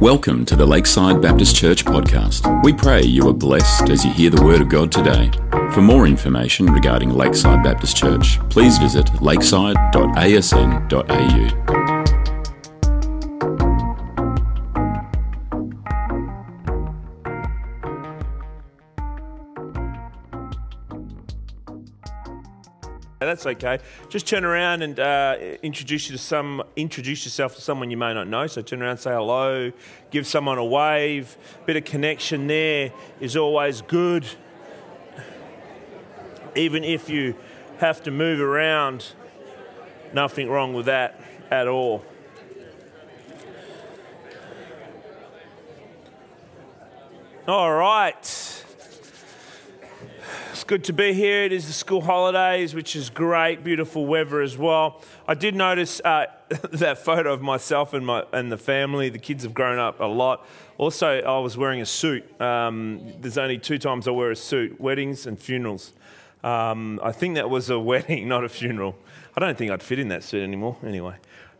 Welcome 0.00 0.46
to 0.46 0.56
the 0.56 0.64
Lakeside 0.64 1.20
Baptist 1.20 1.54
Church 1.54 1.84
podcast. 1.84 2.64
We 2.64 2.72
pray 2.72 3.02
you 3.02 3.28
are 3.28 3.34
blessed 3.34 3.90
as 3.90 4.02
you 4.02 4.10
hear 4.10 4.30
the 4.30 4.42
Word 4.42 4.62
of 4.62 4.70
God 4.70 4.90
today. 4.90 5.30
For 5.74 5.82
more 5.82 6.06
information 6.06 6.72
regarding 6.72 7.10
Lakeside 7.10 7.62
Baptist 7.62 7.98
Church, 7.98 8.40
please 8.48 8.78
visit 8.78 9.20
lakeside.asn.au. 9.20 11.79
That's 23.30 23.46
okay. 23.46 23.78
Just 24.08 24.26
turn 24.26 24.44
around 24.44 24.82
and 24.82 24.98
uh, 24.98 25.36
introduce 25.62 26.10
you 26.10 26.16
to 26.16 26.20
some. 26.20 26.64
Introduce 26.74 27.24
yourself 27.24 27.54
to 27.54 27.60
someone 27.60 27.88
you 27.88 27.96
may 27.96 28.12
not 28.12 28.26
know. 28.26 28.48
So 28.48 28.60
turn 28.60 28.82
around, 28.82 28.96
say 28.96 29.12
hello, 29.12 29.70
give 30.10 30.26
someone 30.26 30.58
a 30.58 30.64
wave. 30.64 31.36
Bit 31.64 31.76
of 31.76 31.84
connection 31.84 32.48
there 32.48 32.92
is 33.20 33.36
always 33.36 33.82
good. 33.82 34.26
Even 36.56 36.82
if 36.82 37.08
you 37.08 37.36
have 37.78 38.02
to 38.02 38.10
move 38.10 38.40
around, 38.40 39.12
nothing 40.12 40.48
wrong 40.50 40.74
with 40.74 40.86
that 40.86 41.20
at 41.52 41.68
all. 41.68 42.04
All 47.46 47.72
right 47.72 48.59
good 50.70 50.84
to 50.84 50.92
be 50.92 51.12
here. 51.12 51.42
It 51.42 51.50
is 51.50 51.66
the 51.66 51.72
school 51.72 52.00
holidays, 52.00 52.76
which 52.76 52.94
is 52.94 53.10
great, 53.10 53.64
beautiful 53.64 54.06
weather 54.06 54.40
as 54.40 54.56
well. 54.56 55.02
I 55.26 55.34
did 55.34 55.56
notice 55.56 56.00
uh, 56.04 56.26
that 56.70 56.98
photo 56.98 57.32
of 57.32 57.42
myself 57.42 57.92
and, 57.92 58.06
my, 58.06 58.24
and 58.32 58.52
the 58.52 58.56
family. 58.56 59.08
The 59.08 59.18
kids 59.18 59.42
have 59.42 59.52
grown 59.52 59.80
up 59.80 59.98
a 59.98 60.04
lot. 60.04 60.46
Also, 60.78 61.22
I 61.22 61.40
was 61.40 61.56
wearing 61.56 61.80
a 61.80 61.86
suit. 61.86 62.40
Um, 62.40 63.14
there's 63.20 63.36
only 63.36 63.58
two 63.58 63.78
times 63.78 64.06
I 64.06 64.12
wear 64.12 64.30
a 64.30 64.36
suit 64.36 64.80
weddings 64.80 65.26
and 65.26 65.36
funerals. 65.36 65.92
Um, 66.44 67.00
I 67.02 67.10
think 67.10 67.34
that 67.34 67.50
was 67.50 67.68
a 67.68 67.78
wedding, 67.90 68.28
not 68.28 68.44
a 68.44 68.48
funeral. 68.48 68.94
I 69.36 69.40
don't 69.40 69.58
think 69.58 69.72
I'd 69.72 69.82
fit 69.82 69.98
in 69.98 70.06
that 70.10 70.22
suit 70.22 70.44
anymore, 70.44 70.76
anyway. 70.86 71.16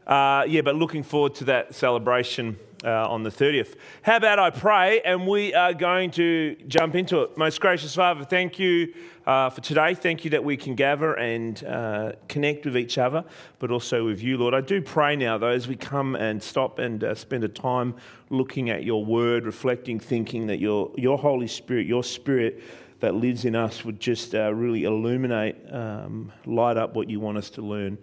Uh, 0.07 0.45
yeah, 0.49 0.61
but 0.61 0.75
looking 0.75 1.03
forward 1.03 1.35
to 1.37 1.45
that 1.45 1.75
celebration 1.75 2.59
uh, 2.85 3.09
on 3.09 3.23
the 3.23 3.31
30th. 3.31 3.77
How 4.03 4.17
about 4.17 4.39
I 4.39 4.51
pray 4.51 5.01
and 5.03 5.27
we 5.27 5.55
are 5.55 5.75
going 5.75 6.11
to 6.13 6.57
jump 6.67 6.95
into 6.95 7.23
it. 7.23 7.37
Most 7.37 7.61
gracious 7.61 7.95
Father, 7.95 8.25
thank 8.25 8.59
you 8.59 8.95
uh, 9.27 9.51
for 9.51 9.61
today. 9.61 9.95
Thank 9.95 10.25
you 10.25 10.31
that 10.31 10.43
we 10.43 10.57
can 10.57 10.75
gather 10.75 11.15
and 11.15 11.63
uh, 11.65 12.13
connect 12.29 12.65
with 12.65 12.77
each 12.77 12.99
other, 12.99 13.25
but 13.59 13.71
also 13.71 14.07
with 14.07 14.23
you, 14.23 14.39
Lord. 14.39 14.55
I 14.55 14.61
do 14.61 14.81
pray 14.81 15.17
now, 15.17 15.39
though, 15.39 15.49
as 15.49 15.69
we 15.69 15.77
come 15.77 16.15
and 16.17 16.43
stop 16.43 16.79
and 16.79 17.05
uh, 17.05 17.15
spend 17.15 17.45
a 17.45 17.49
time 17.49 17.95
looking 18.31 18.71
at 18.71 18.85
your 18.85 19.05
word, 19.05 19.45
reflecting, 19.45 20.01
thinking 20.01 20.47
that 20.47 20.59
your, 20.59 20.91
your 20.97 21.19
Holy 21.19 21.49
Spirit, 21.49 21.87
your 21.87 22.03
Spirit, 22.05 22.63
that 23.01 23.15
lives 23.15 23.45
in 23.47 23.57
us 23.57 23.85
would 23.85 23.99
just 23.99 24.35
uh, 24.35 24.53
really 24.53 24.85
illuminate, 24.85 25.57
um, 25.73 26.33
light 26.45 26.77
up 26.77 26.95
what 26.95 27.09
you 27.09 27.19
want 27.19 27.39
us 27.39 27.49
to 27.51 27.63
learn 27.63 27.97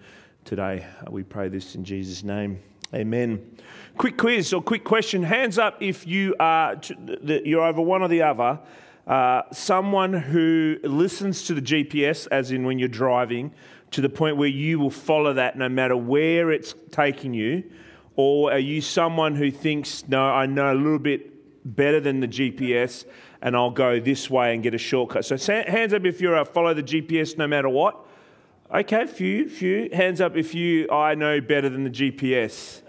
today. 0.48 0.86
we 1.10 1.24
pray 1.24 1.50
this 1.50 1.76
in 1.76 1.84
Jesus' 1.84 2.24
name. 2.24 2.58
Amen. 2.94 3.58
Quick 3.98 4.18
quiz 4.18 4.54
or 4.54 4.62
quick 4.62 4.86
question. 4.86 5.22
Hands 5.22 5.58
up 5.58 5.76
if 5.82 6.08
you 6.08 6.36
are 6.40 6.80
you're 7.22 7.64
over 7.64 7.82
one 7.82 8.02
or 8.02 8.08
the 8.08 8.22
other. 8.22 8.58
Uh, 9.06 9.42
someone 9.52 10.14
who 10.14 10.78
listens 10.84 11.44
to 11.48 11.54
the 11.54 11.62
GPS, 11.62 12.30
as 12.32 12.52
in 12.52 12.64
when 12.66 12.80
you're 12.80 12.88
driving, 12.88 13.52
to 13.92 14.00
the 14.00 14.08
point 14.08 14.38
where 14.38 14.48
you 14.48 14.80
will 14.80 14.90
follow 14.90 15.34
that 15.34 15.58
no 15.58 15.68
matter 15.68 15.98
where 15.98 16.50
it's 16.50 16.74
taking 16.92 17.34
you, 17.34 17.70
or 18.16 18.54
are 18.54 18.58
you 18.58 18.80
someone 18.80 19.36
who 19.36 19.52
thinks, 19.52 20.08
no, 20.08 20.24
I 20.24 20.46
know 20.46 20.72
a 20.72 20.76
little 20.76 20.98
bit 20.98 21.76
better 21.76 22.00
than 22.00 22.22
the 22.22 22.28
GPS, 22.28 23.04
and 23.42 23.54
I'll 23.54 23.70
go 23.70 24.00
this 24.00 24.30
way 24.30 24.54
and 24.54 24.64
get 24.64 24.74
a 24.74 24.78
shortcut. 24.78 25.26
So 25.26 25.38
hands 25.38 25.94
up 25.94 26.06
if 26.06 26.22
you're 26.22 26.38
a 26.38 26.46
follow 26.46 26.74
the 26.74 26.84
GPS 26.84 27.38
no 27.38 27.48
matter 27.48 27.68
what. 27.68 28.06
Okay, 28.74 29.06
few, 29.06 29.48
few. 29.48 29.88
Hands 29.94 30.20
up 30.20 30.36
if 30.36 30.54
you, 30.54 30.92
I 30.92 31.16
know 31.16 31.40
better 31.40 31.70
than 31.70 31.86
the 31.86 31.90
GPS. 31.90 32.82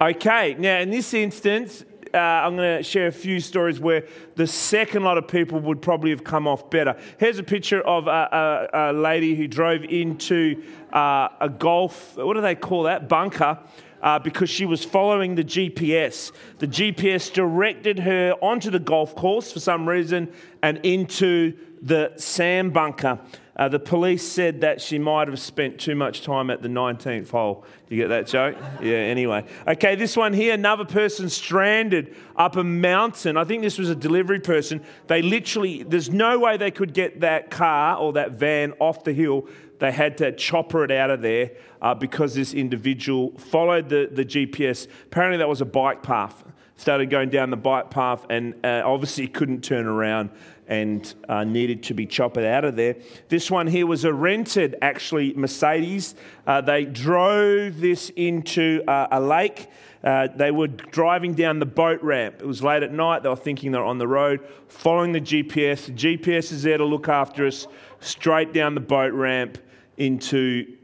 Okay, 0.00 0.56
now 0.58 0.78
in 0.78 0.88
this 0.88 1.12
instance, 1.12 1.84
uh, 2.14 2.16
I'm 2.16 2.56
going 2.56 2.78
to 2.78 2.82
share 2.82 3.08
a 3.08 3.12
few 3.12 3.38
stories 3.38 3.78
where 3.78 4.06
the 4.36 4.46
second 4.46 5.04
lot 5.04 5.18
of 5.18 5.28
people 5.28 5.60
would 5.60 5.82
probably 5.82 6.08
have 6.08 6.24
come 6.24 6.48
off 6.48 6.70
better. 6.70 6.96
Here's 7.18 7.38
a 7.38 7.42
picture 7.42 7.82
of 7.82 8.06
a, 8.06 8.70
a, 8.72 8.92
a 8.92 8.92
lady 8.94 9.34
who 9.34 9.46
drove 9.46 9.84
into 9.84 10.62
uh, 10.90 11.28
a 11.38 11.50
golf, 11.50 12.16
what 12.16 12.32
do 12.32 12.40
they 12.40 12.54
call 12.54 12.84
that? 12.84 13.06
Bunker. 13.06 13.58
Uh, 14.00 14.18
because 14.18 14.50
she 14.50 14.66
was 14.66 14.84
following 14.84 15.34
the 15.34 15.44
GPS. 15.44 16.30
The 16.58 16.66
GPS 16.68 17.32
directed 17.32 17.98
her 18.00 18.34
onto 18.42 18.70
the 18.70 18.78
golf 18.78 19.14
course 19.14 19.50
for 19.50 19.60
some 19.60 19.88
reason 19.88 20.30
and 20.62 20.78
into 20.82 21.56
the 21.80 22.12
sand 22.16 22.74
bunker. 22.74 23.18
Uh, 23.56 23.68
the 23.68 23.78
police 23.78 24.26
said 24.26 24.62
that 24.62 24.80
she 24.80 24.98
might 24.98 25.28
have 25.28 25.38
spent 25.38 25.78
too 25.78 25.94
much 25.94 26.22
time 26.22 26.50
at 26.50 26.60
the 26.60 26.68
19th 26.68 27.30
hole. 27.30 27.64
You 27.88 27.96
get 27.96 28.08
that 28.08 28.26
joke? 28.26 28.56
Yeah, 28.82 28.96
anyway. 28.96 29.44
Okay, 29.68 29.94
this 29.94 30.16
one 30.16 30.32
here 30.32 30.54
another 30.54 30.84
person 30.84 31.28
stranded 31.28 32.16
up 32.34 32.56
a 32.56 32.64
mountain. 32.64 33.36
I 33.36 33.44
think 33.44 33.62
this 33.62 33.78
was 33.78 33.90
a 33.90 33.94
delivery 33.94 34.40
person. 34.40 34.82
They 35.06 35.22
literally, 35.22 35.84
there's 35.84 36.10
no 36.10 36.40
way 36.40 36.56
they 36.56 36.72
could 36.72 36.94
get 36.94 37.20
that 37.20 37.50
car 37.50 37.96
or 37.96 38.14
that 38.14 38.32
van 38.32 38.72
off 38.80 39.04
the 39.04 39.12
hill. 39.12 39.46
They 39.78 39.92
had 39.92 40.18
to 40.18 40.32
chopper 40.32 40.84
it 40.84 40.90
out 40.90 41.10
of 41.10 41.22
there 41.22 41.52
uh, 41.80 41.94
because 41.94 42.34
this 42.34 42.54
individual 42.54 43.38
followed 43.38 43.88
the, 43.88 44.08
the 44.10 44.24
GPS. 44.24 44.88
Apparently, 45.06 45.38
that 45.38 45.48
was 45.48 45.60
a 45.60 45.66
bike 45.66 46.02
path. 46.02 46.42
Started 46.76 47.08
going 47.08 47.28
down 47.28 47.50
the 47.50 47.56
bike 47.56 47.90
path 47.90 48.26
and 48.30 48.54
uh, 48.64 48.82
obviously 48.84 49.28
couldn't 49.28 49.62
turn 49.62 49.86
around 49.86 50.30
and 50.68 51.14
uh, 51.28 51.44
needed 51.44 51.82
to 51.84 51.94
be 51.94 52.06
chopped 52.06 52.38
out 52.38 52.64
of 52.64 52.76
there. 52.76 52.96
This 53.28 53.50
one 53.50 53.66
here 53.66 53.86
was 53.86 54.04
a 54.04 54.12
rented, 54.12 54.76
actually, 54.82 55.34
Mercedes. 55.34 56.14
Uh, 56.46 56.60
they 56.60 56.84
drove 56.84 57.80
this 57.80 58.10
into 58.10 58.82
uh, 58.88 59.08
a 59.10 59.20
lake. 59.20 59.68
Uh, 60.02 60.28
they 60.36 60.50
were 60.50 60.68
driving 60.68 61.34
down 61.34 61.58
the 61.58 61.66
boat 61.66 62.02
ramp. 62.02 62.36
It 62.40 62.46
was 62.46 62.62
late 62.62 62.82
at 62.82 62.92
night. 62.92 63.22
They 63.22 63.28
were 63.28 63.36
thinking 63.36 63.72
they're 63.72 63.84
on 63.84 63.98
the 63.98 64.08
road, 64.08 64.40
following 64.68 65.12
the 65.12 65.20
GPS. 65.20 65.86
The 65.86 65.92
GPS 65.92 66.52
is 66.52 66.62
there 66.62 66.78
to 66.78 66.84
look 66.84 67.08
after 67.08 67.46
us 67.46 67.66
straight 68.00 68.52
down 68.52 68.74
the 68.74 68.80
boat 68.80 69.12
ramp 69.14 69.58
into 69.96 70.76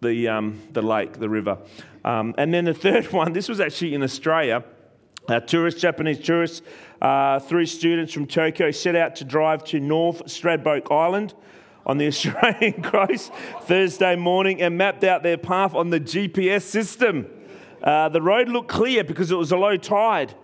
the, 0.00 0.28
um, 0.28 0.60
the 0.72 0.82
lake, 0.82 1.12
the 1.14 1.28
river. 1.28 1.58
Um, 2.04 2.34
and 2.38 2.52
then 2.52 2.64
the 2.64 2.74
third 2.86 3.12
one, 3.12 3.32
this 3.32 3.48
was 3.48 3.60
actually 3.60 3.94
in 3.94 4.02
Australia. 4.02 4.64
Uh, 5.28 5.38
tourists, 5.38 5.80
Japanese 5.80 6.18
tourists, 6.18 6.62
uh, 7.00 7.38
three 7.38 7.66
students 7.66 8.12
from 8.12 8.26
Tokyo 8.26 8.70
set 8.70 8.94
out 8.94 9.16
to 9.16 9.24
drive 9.24 9.64
to 9.64 9.80
North 9.80 10.24
Stradbroke 10.26 10.90
Island 10.94 11.34
on 11.86 11.98
the 11.98 12.06
Australian 12.08 12.82
coast 12.82 13.32
Thursday 13.62 14.16
morning 14.16 14.60
and 14.60 14.76
mapped 14.76 15.04
out 15.04 15.22
their 15.22 15.38
path 15.38 15.74
on 15.74 15.90
the 15.90 16.00
GPS 16.00 16.62
system. 16.62 17.26
Uh, 17.82 18.08
the 18.10 18.20
road 18.20 18.48
looked 18.48 18.68
clear 18.68 19.02
because 19.02 19.30
it 19.30 19.36
was 19.36 19.52
a 19.52 19.56
low 19.56 19.76
tide, 19.76 20.34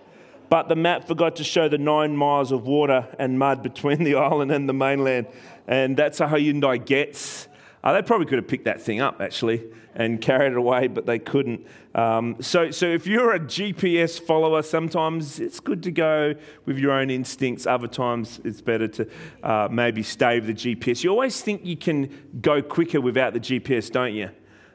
but 0.49 0.69
the 0.69 0.77
map 0.77 1.07
forgot 1.07 1.37
to 1.37 1.45
show 1.45 1.69
the 1.69 1.79
nine 1.79 2.17
miles 2.17 2.53
of 2.53 2.67
water 2.67 3.07
and 3.19 3.39
mud 3.39 3.63
between 3.63 4.05
the 4.05 4.15
island 4.15 4.51
and 4.51 4.69
the 4.69 4.73
mainland. 4.73 5.27
And 5.69 5.97
that's 5.97 6.21
a 6.21 6.27
Hyundai 6.27 6.85
Getz. 6.85 7.49
Uh, 7.85 7.93
they 7.93 8.03
probably 8.03 8.27
could 8.27 8.39
have 8.39 8.49
picked 8.49 8.65
that 8.65 8.81
thing 8.81 9.01
up 9.01 9.21
actually 9.21 9.63
and 9.95 10.21
carried 10.21 10.53
it 10.53 10.59
away, 10.59 10.89
but 10.89 11.07
they 11.07 11.19
couldn't. 11.19 11.67
Um, 11.95 12.37
so, 12.41 12.71
so 12.71 12.87
if 12.87 13.07
you're 13.07 13.33
a 13.33 13.41
GPS 13.41 14.21
follower, 14.21 14.63
sometimes 14.63 15.41
it's 15.41 15.59
good 15.59 15.83
to 15.85 15.91
go 15.91 16.35
with 16.67 16.79
your 16.79 16.93
own 16.93 17.09
instincts. 17.09 17.67
Other 17.67 17.89
times 17.89 18.41
it's 18.45 18.61
better 18.61 18.89
to 18.89 19.09
uh, 19.43 19.69
maybe 19.71 20.03
with 20.03 20.47
the 20.47 20.53
GPS. 20.53 21.03
You 21.03 21.11
always 21.11 21.41
think 21.41 21.65
you 21.65 21.77
can 21.77 22.11
go 22.43 22.61
quicker 22.61 23.01
without 23.01 23.33
the 23.33 23.41
GPS, 23.41 23.91
don't 23.91 24.15
you? 24.15 24.31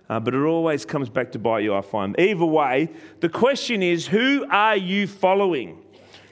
Uh, 0.10 0.20
but 0.20 0.34
it 0.34 0.42
always 0.42 0.86
comes 0.86 1.08
back 1.08 1.32
to 1.32 1.40
bite 1.40 1.64
you, 1.64 1.76
I 1.76 1.82
find. 1.82 2.20
Either 2.20 2.46
way, 2.46 2.90
the 3.20 3.30
question 3.30 3.84
is 3.84 4.08
who 4.08 4.46
are 4.50 4.76
you 4.76 5.08
following? 5.08 5.82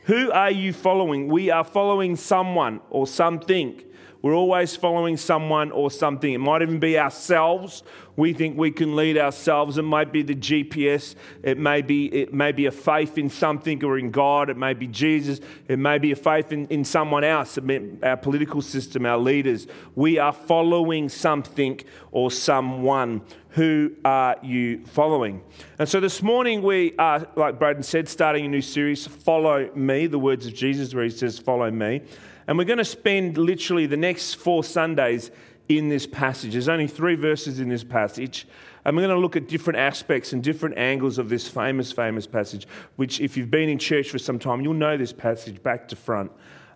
Who 0.04 0.32
are 0.32 0.52
you 0.52 0.74
following? 0.74 1.28
We 1.28 1.52
are 1.52 1.64
following 1.64 2.16
someone 2.16 2.82
or 2.90 3.06
something. 3.06 3.82
We're 4.22 4.36
always 4.36 4.76
following 4.76 5.16
someone 5.16 5.72
or 5.72 5.90
something. 5.90 6.34
It 6.34 6.40
might 6.40 6.62
even 6.62 6.80
be 6.80 7.00
ourselves. 7.00 7.84
We 8.18 8.34
think 8.34 8.58
we 8.58 8.70
can 8.70 8.98
lead 8.98 9.18
ourselves. 9.18 9.78
It 9.78 9.84
might 9.84 10.12
be 10.12 10.24
the 10.24 10.36
GPS. 10.36 11.16
It 11.42 11.58
may 11.58 11.82
be, 11.82 12.08
it 12.08 12.34
may 12.34 12.52
be 12.52 12.66
a 12.66 12.72
faith 12.72 13.18
in 13.18 13.30
something 13.30 13.82
or 13.82 13.98
in 13.98 14.12
God. 14.12 14.50
It 14.50 14.58
may 14.58 14.74
be 14.74 14.88
Jesus. 14.88 15.40
It 15.70 15.80
may 15.80 16.00
be 16.00 16.12
a 16.12 16.18
faith 16.18 16.52
in, 16.52 16.68
in 16.68 16.84
someone 16.84 17.24
else, 17.24 17.58
our 18.04 18.18
political 18.18 18.62
system, 18.62 19.06
our 19.06 19.18
leaders. 19.18 19.68
We 19.96 20.20
are 20.20 20.34
following 20.34 21.08
something 21.08 21.80
or 22.12 22.30
someone. 22.30 23.22
Who 23.52 23.96
are 24.04 24.36
you 24.44 24.86
following? 24.86 25.42
And 25.80 25.88
so 25.88 26.02
this 26.02 26.22
morning 26.22 26.62
we 26.62 26.94
are, 26.98 27.26
like 27.38 27.58
Braden 27.58 27.84
said, 27.84 28.10
starting 28.10 28.46
a 28.46 28.50
new 28.50 28.62
series, 28.62 29.08
Follow 29.08 29.74
Me, 29.76 30.08
the 30.08 30.20
words 30.20 30.46
of 30.46 30.54
Jesus, 30.54 30.94
where 30.94 31.06
he 31.06 31.10
says, 31.10 31.40
Follow 31.40 31.72
me. 31.72 32.02
And 32.50 32.58
we're 32.58 32.64
going 32.64 32.80
to 32.80 32.84
spend 32.84 33.38
literally 33.38 33.86
the 33.86 33.96
next 33.96 34.34
four 34.34 34.64
Sundays 34.64 35.30
in 35.68 35.88
this 35.88 36.08
passage. 36.08 36.54
There's 36.54 36.68
only 36.68 36.88
three 36.88 37.14
verses 37.14 37.60
in 37.60 37.70
this 37.70 37.84
passage. 37.84 38.48
And 38.84 38.98
we're 38.98 39.04
going 39.04 39.16
to 39.16 39.22
look 39.22 39.36
at 39.36 39.48
different 39.48 39.78
aspects 39.78 40.34
and 40.34 40.44
different 40.44 40.76
angles 40.76 41.20
of 41.20 41.30
this 41.30 41.48
famous, 41.48 41.92
famous 41.92 42.26
passage, 42.26 42.68
which, 42.96 43.22
if 43.22 43.38
you've 43.38 43.52
been 43.52 43.70
in 43.70 43.78
church 43.78 44.10
for 44.10 44.18
some 44.18 44.40
time, 44.40 44.62
you'll 44.62 44.74
know 44.74 44.98
this 44.98 45.14
passage 45.14 45.62
back 45.62 45.88
to 45.90 45.96
front. 45.96 46.32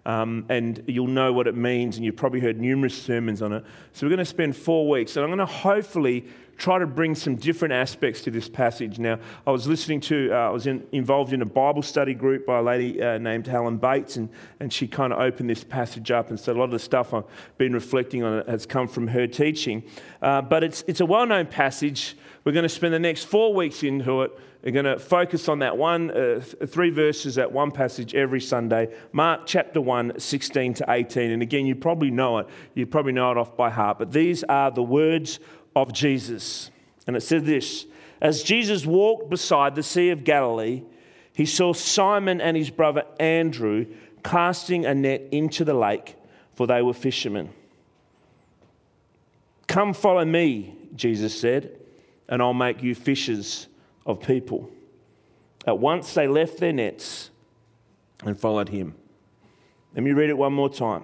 Um, 0.06 0.46
and 0.48 0.84
you'll 0.86 1.08
know 1.08 1.34
what 1.34 1.48
it 1.48 1.56
means, 1.56 1.96
and 1.96 2.06
you've 2.06 2.18
probably 2.18 2.40
heard 2.42 2.62
numerous 2.62 2.96
sermons 2.96 3.42
on 3.42 3.52
it. 3.54 3.66
So, 3.94 4.06
we're 4.06 4.12
going 4.12 4.20
to 4.20 4.25
spend 4.25 4.56
four 4.56 4.88
weeks, 4.88 5.16
and 5.16 5.24
I'm 5.24 5.30
going 5.30 5.40
to 5.40 5.52
hopefully 5.52 6.25
try 6.57 6.79
to 6.79 6.88
bring 6.88 7.15
some 7.15 7.35
different 7.35 7.73
aspects 7.73 8.21
to 8.21 8.31
this 8.31 8.47
passage. 8.47 9.00
Now, 9.00 9.19
I 9.45 9.51
was 9.51 9.67
listening 9.67 10.00
to, 10.01 10.31
uh, 10.31 10.35
I 10.35 10.50
was 10.50 10.67
in, 10.67 10.85
involved 10.91 11.33
in 11.33 11.41
a 11.41 11.45
Bible 11.45 11.81
study 11.81 12.13
group 12.13 12.45
by 12.45 12.59
a 12.59 12.63
lady 12.63 13.01
uh, 13.01 13.17
named 13.17 13.47
Helen 13.47 13.77
Bates, 13.77 14.17
and, 14.17 14.29
and 14.59 14.71
she 14.71 14.88
kind 14.88 15.11
of 15.13 15.19
opened 15.19 15.50
this 15.50 15.63
passage 15.63 16.11
up 16.11 16.29
and 16.29 16.39
said 16.39 16.55
a 16.55 16.59
lot 16.59 16.65
of 16.65 16.71
the 16.71 16.79
stuff 16.79 17.13
I've 17.13 17.25
been 17.57 17.73
reflecting 17.73 18.23
on 18.23 18.45
has 18.47 18.65
come 18.65 18.88
from 18.88 19.07
her 19.07 19.27
teaching. 19.27 19.83
Uh, 20.21 20.41
but 20.41 20.63
it's, 20.63 20.83
it's 20.88 21.00
a 21.00 21.05
well 21.05 21.25
known 21.25 21.47
passage. 21.47 22.15
We're 22.44 22.51
going 22.51 22.63
to 22.63 22.69
spend 22.69 22.94
the 22.94 23.00
next 23.00 23.23
four 23.25 23.53
weeks 23.53 23.83
into 23.83 24.23
it. 24.23 24.31
We're 24.63 24.71
going 24.71 24.85
to 24.85 24.97
focus 24.97 25.50
on 25.50 25.59
that 25.59 25.77
one, 25.77 26.09
uh, 26.11 26.39
three 26.39 26.89
verses, 26.89 27.35
that 27.35 27.51
one 27.51 27.71
passage 27.71 28.15
every 28.15 28.39
Sunday. 28.39 28.95
Mark 29.11 29.41
chapter 29.45 29.81
1, 29.81 30.19
16 30.19 30.75
to 30.75 30.85
18. 30.88 31.31
And 31.31 31.41
again, 31.41 31.65
you 31.65 31.75
probably 31.75 32.11
know 32.11 32.38
it. 32.38 32.47
You 32.73 32.85
probably 32.85 33.11
know 33.11 33.31
it 33.31 33.38
off 33.38 33.57
by 33.57 33.69
heart. 33.69 34.00
But 34.00 34.13
these 34.13 34.44
are 34.45 34.71
the 34.71 34.83
words 34.83 35.39
of 35.75 35.94
Jesus. 35.94 36.72
And 37.08 37.16
it 37.16 37.22
said 37.22 37.46
this 37.46 37.86
As 38.22 38.44
Jesus 38.44 38.86
walked 38.86 39.30
beside 39.30 39.75
the 39.75 39.84
Sea 39.84 40.10
of 40.10 40.24
Galilee, 40.24 40.84
he 41.34 41.46
saw 41.46 41.74
Simon 41.74 42.42
and 42.42 42.56
his 42.56 42.70
brother 42.70 43.04
Andrew 43.20 43.88
casting 44.24 44.86
a 44.86 44.94
net 44.94 45.22
into 45.31 45.66
the 45.66 45.74
lake, 45.74 46.16
for 46.54 46.68
they 46.68 46.81
were 46.81 46.94
fishermen. 46.94 47.50
Come 49.68 49.94
follow 49.94 50.24
me, 50.24 50.75
Jesus 50.96 51.40
said, 51.40 51.80
and 52.30 52.42
I'll 52.42 52.54
make 52.54 52.84
you 52.84 52.94
fishers 52.94 53.68
of 54.06 54.22
people. 54.22 54.70
At 55.66 55.80
once 55.80 56.14
they 56.14 56.28
left 56.28 56.60
their 56.60 56.74
nets 56.74 57.31
and 58.24 58.40
followed 58.40 58.70
him. 58.70 58.96
Let 59.96 60.04
me 60.04 60.12
read 60.12 60.30
it 60.30 60.38
one 60.38 60.54
more 60.54 60.70
time. 60.70 61.04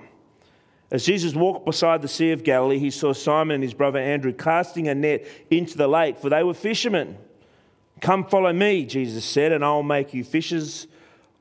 As 0.92 1.06
Jesus 1.06 1.36
walked 1.36 1.66
beside 1.66 2.02
the 2.02 2.08
Sea 2.08 2.32
of 2.32 2.44
Galilee, 2.44 2.80
he 2.80 2.90
saw 2.90 3.14
Simon 3.14 3.56
and 3.56 3.64
his 3.64 3.76
brother 3.76 4.00
Andrew 4.00 4.34
casting 4.34 4.88
a 4.88 4.96
net 4.96 5.28
into 5.52 5.78
the 5.78 5.88
lake, 5.88 6.18
for 6.18 6.30
they 6.30 6.44
were 6.44 6.54
fishermen. 6.56 7.18
Come 8.02 8.26
follow 8.26 8.52
me, 8.54 8.86
Jesus 8.86 9.26
said, 9.26 9.52
and 9.52 9.64
I'll 9.64 9.84
make 9.84 10.14
you 10.14 10.24
fishers 10.24 10.88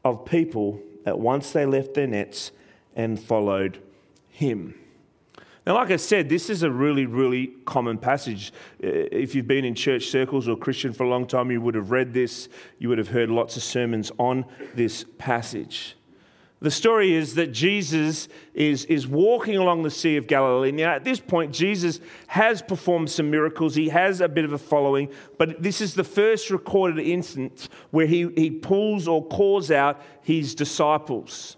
of 0.05 0.25
people. 0.25 0.81
At 1.07 1.19
once 1.19 1.53
they 1.53 1.65
left 1.65 1.95
their 1.95 2.07
nets 2.07 2.51
and 2.95 3.19
followed 3.19 3.83
him. 4.29 4.75
Now, 5.67 5.75
like 5.75 5.91
I 5.91 5.97
said, 5.97 6.31
this 6.31 6.49
is 6.49 6.63
a 6.63 6.71
really, 6.71 7.05
really 7.05 7.49
common 7.67 7.99
passage. 7.99 8.53
Uh, 8.83 8.89
if 9.13 9.35
you've 9.35 9.47
been 9.47 9.67
in 9.67 9.75
church 9.75 10.07
circles 10.07 10.49
or 10.49 10.57
Christian 10.57 10.95
for 10.95 11.05
a 11.05 11.09
long 11.09 11.27
time, 11.27 11.51
you 11.51 11.61
would 11.61 11.75
have 11.75 11.91
read 11.91 12.15
this. 12.15 12.49
You 12.79 12.89
would 12.89 12.97
have 12.97 13.09
heard 13.09 13.29
lots 13.29 13.57
of 13.57 13.63
sermons 13.63 14.11
on 14.19 14.47
this 14.75 15.05
passage. 15.19 15.98
The 16.61 16.71
story 16.73 17.15
is 17.15 17.37
that 17.37 17.53
Jesus 17.53 18.29
is, 18.53 18.85
is 18.87 19.07
walking 19.07 19.57
along 19.57 19.85
the 19.85 19.91
Sea 19.91 20.17
of 20.17 20.27
Galilee. 20.27 20.73
Now, 20.73 20.93
at 20.93 21.05
this 21.05 21.21
point, 21.21 21.55
Jesus 21.55 22.01
has 22.27 22.63
performed 22.63 23.11
some 23.11 23.31
miracles. 23.31 23.77
He 23.77 23.89
has 23.91 24.21
a 24.21 24.29
bit 24.29 24.45
of 24.45 24.53
a 24.53 24.59
following, 24.59 25.09
but 25.39 25.63
this 25.63 25.81
is 25.81 25.95
the 25.95 26.03
first 26.03 26.51
recorded 26.51 26.99
instance 26.99 27.69
where 27.91 28.07
he, 28.07 28.29
he 28.35 28.51
pulls 28.51 29.07
or 29.07 29.25
calls 29.25 29.71
out 29.71 30.03
his 30.23 30.57
disciples. 30.57 31.57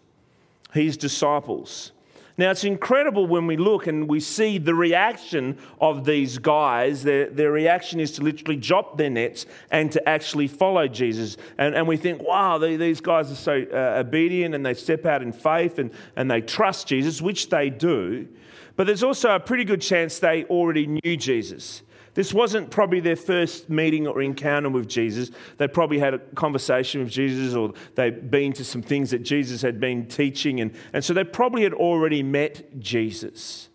His 0.74 0.98
disciples. 0.98 1.92
Now, 2.40 2.52
it's 2.52 2.64
incredible 2.64 3.26
when 3.26 3.46
we 3.46 3.58
look 3.58 3.86
and 3.86 4.08
we 4.08 4.18
see 4.18 4.56
the 4.56 4.74
reaction 4.74 5.58
of 5.78 6.06
these 6.06 6.38
guys. 6.38 7.02
Their, 7.02 7.28
their 7.28 7.52
reaction 7.52 8.00
is 8.00 8.12
to 8.12 8.22
literally 8.22 8.56
drop 8.56 8.96
their 8.96 9.10
nets 9.10 9.44
and 9.70 9.92
to 9.92 10.08
actually 10.08 10.48
follow 10.48 10.88
Jesus. 10.88 11.36
And, 11.58 11.74
and 11.74 11.86
we 11.86 11.98
think, 11.98 12.22
wow, 12.22 12.56
they, 12.56 12.76
these 12.76 13.02
guys 13.02 13.30
are 13.30 13.34
so 13.34 13.66
uh, 13.70 14.00
obedient 14.00 14.54
and 14.54 14.64
they 14.64 14.72
step 14.72 15.04
out 15.04 15.20
in 15.20 15.32
faith 15.32 15.78
and, 15.78 15.90
and 16.16 16.30
they 16.30 16.40
trust 16.40 16.86
Jesus, 16.86 17.20
which 17.20 17.50
they 17.50 17.68
do. 17.68 18.26
But 18.74 18.86
there's 18.86 19.02
also 19.02 19.34
a 19.34 19.40
pretty 19.40 19.64
good 19.64 19.82
chance 19.82 20.18
they 20.18 20.44
already 20.44 20.86
knew 20.86 21.18
Jesus. 21.18 21.82
This 22.14 22.34
wasn't 22.34 22.70
probably 22.70 23.00
their 23.00 23.16
first 23.16 23.70
meeting 23.70 24.06
or 24.06 24.20
encounter 24.20 24.68
with 24.68 24.88
Jesus. 24.88 25.30
They 25.56 25.68
probably 25.68 25.98
had 25.98 26.14
a 26.14 26.18
conversation 26.18 27.02
with 27.02 27.10
Jesus 27.10 27.54
or 27.54 27.72
they'd 27.94 28.30
been 28.30 28.52
to 28.54 28.64
some 28.64 28.82
things 28.82 29.10
that 29.12 29.20
Jesus 29.20 29.62
had 29.62 29.80
been 29.80 30.06
teaching. 30.06 30.60
And, 30.60 30.72
and 30.92 31.04
so 31.04 31.14
they 31.14 31.24
probably 31.24 31.62
had 31.62 31.72
already 31.72 32.22
met 32.22 32.78
Jesus. 32.78 33.69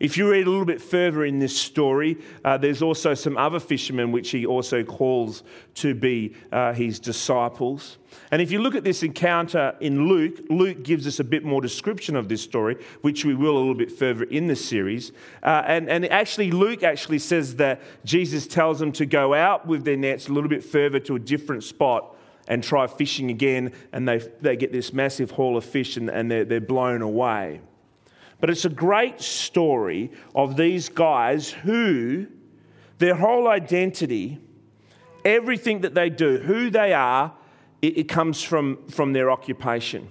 If 0.00 0.16
you 0.16 0.30
read 0.30 0.46
a 0.46 0.50
little 0.50 0.64
bit 0.64 0.80
further 0.80 1.24
in 1.24 1.40
this 1.40 1.56
story, 1.56 2.18
uh, 2.44 2.56
there's 2.56 2.82
also 2.82 3.14
some 3.14 3.36
other 3.36 3.58
fishermen 3.58 4.12
which 4.12 4.30
he 4.30 4.46
also 4.46 4.84
calls 4.84 5.42
to 5.74 5.94
be 5.94 6.34
uh, 6.52 6.72
his 6.72 7.00
disciples. 7.00 7.98
And 8.30 8.40
if 8.40 8.50
you 8.52 8.60
look 8.60 8.74
at 8.74 8.84
this 8.84 9.02
encounter 9.02 9.74
in 9.80 10.08
Luke, 10.08 10.38
Luke 10.50 10.84
gives 10.84 11.06
us 11.06 11.18
a 11.18 11.24
bit 11.24 11.44
more 11.44 11.60
description 11.60 12.14
of 12.14 12.28
this 12.28 12.42
story, 12.42 12.76
which 13.00 13.24
we 13.24 13.34
will 13.34 13.56
a 13.56 13.58
little 13.58 13.74
bit 13.74 13.90
further 13.90 14.24
in 14.24 14.46
the 14.46 14.56
series. 14.56 15.12
Uh, 15.42 15.62
and, 15.66 15.88
and 15.88 16.06
actually, 16.06 16.52
Luke 16.52 16.84
actually 16.84 17.18
says 17.18 17.56
that 17.56 17.80
Jesus 18.04 18.46
tells 18.46 18.78
them 18.78 18.92
to 18.92 19.06
go 19.06 19.34
out 19.34 19.66
with 19.66 19.84
their 19.84 19.96
nets 19.96 20.28
a 20.28 20.32
little 20.32 20.50
bit 20.50 20.62
further 20.62 21.00
to 21.00 21.16
a 21.16 21.18
different 21.18 21.64
spot 21.64 22.14
and 22.46 22.62
try 22.62 22.86
fishing 22.86 23.30
again. 23.30 23.72
And 23.92 24.08
they, 24.08 24.18
they 24.40 24.56
get 24.56 24.72
this 24.72 24.92
massive 24.92 25.32
haul 25.32 25.56
of 25.56 25.64
fish 25.64 25.96
and, 25.96 26.08
and 26.08 26.30
they're, 26.30 26.44
they're 26.44 26.60
blown 26.60 27.02
away. 27.02 27.60
But 28.40 28.50
it's 28.50 28.64
a 28.64 28.70
great 28.70 29.20
story 29.20 30.12
of 30.34 30.56
these 30.56 30.88
guys 30.88 31.50
who, 31.50 32.26
their 32.98 33.14
whole 33.14 33.48
identity, 33.48 34.38
everything 35.24 35.80
that 35.80 35.94
they 35.94 36.08
do, 36.08 36.38
who 36.38 36.70
they 36.70 36.92
are, 36.92 37.34
it, 37.82 38.08
comes 38.08 38.42
from, 38.42 38.86
from 38.88 39.12
their 39.12 39.30
occupation. 39.30 40.08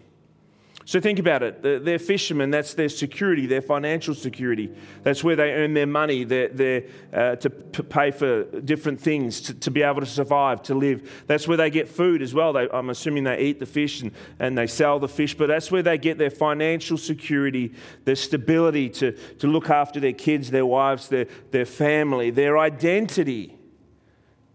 So 0.87 1.01
think 1.01 1.19
about 1.19 1.43
it. 1.43 1.61
They're 1.83 1.99
fishermen, 1.99 2.49
that's 2.49 2.73
their 2.73 2.87
security, 2.87 3.45
their 3.45 3.61
financial 3.61 4.15
security. 4.15 4.73
That's 5.03 5.21
where 5.21 5.35
they 5.35 5.51
earn 5.51 5.73
their 5.73 5.85
money 5.85 6.23
they're, 6.23 6.47
they're, 6.47 6.83
uh, 7.11 7.35
to 7.35 7.49
pay 7.49 8.09
for 8.09 8.45
different 8.61 9.01
things, 9.01 9.41
to, 9.41 9.53
to, 9.55 9.69
be 9.69 9.81
able 9.81 9.99
to 9.99 10.05
survive, 10.05 10.63
to 10.63 10.75
live. 10.75 11.25
That's 11.27 11.45
where 11.45 11.57
they 11.57 11.69
get 11.69 11.89
food 11.89 12.21
as 12.21 12.33
well. 12.33 12.53
They, 12.53 12.69
I'm 12.71 12.89
assuming 12.89 13.25
they 13.25 13.37
eat 13.37 13.59
the 13.59 13.65
fish 13.65 14.01
and, 14.01 14.13
and 14.39 14.57
they 14.57 14.65
sell 14.65 14.97
the 14.97 15.09
fish, 15.09 15.35
but 15.35 15.47
that's 15.47 15.69
where 15.69 15.83
they 15.83 15.97
get 15.97 16.17
their 16.17 16.29
financial 16.29 16.97
security, 16.97 17.73
their 18.05 18.15
stability 18.15 18.87
to, 18.91 19.11
to 19.11 19.47
look 19.47 19.69
after 19.69 19.99
their 19.99 20.13
kids, 20.13 20.51
their 20.51 20.65
wives, 20.65 21.09
their, 21.09 21.27
their 21.51 21.65
family, 21.65 22.29
their 22.29 22.57
identity 22.57 23.53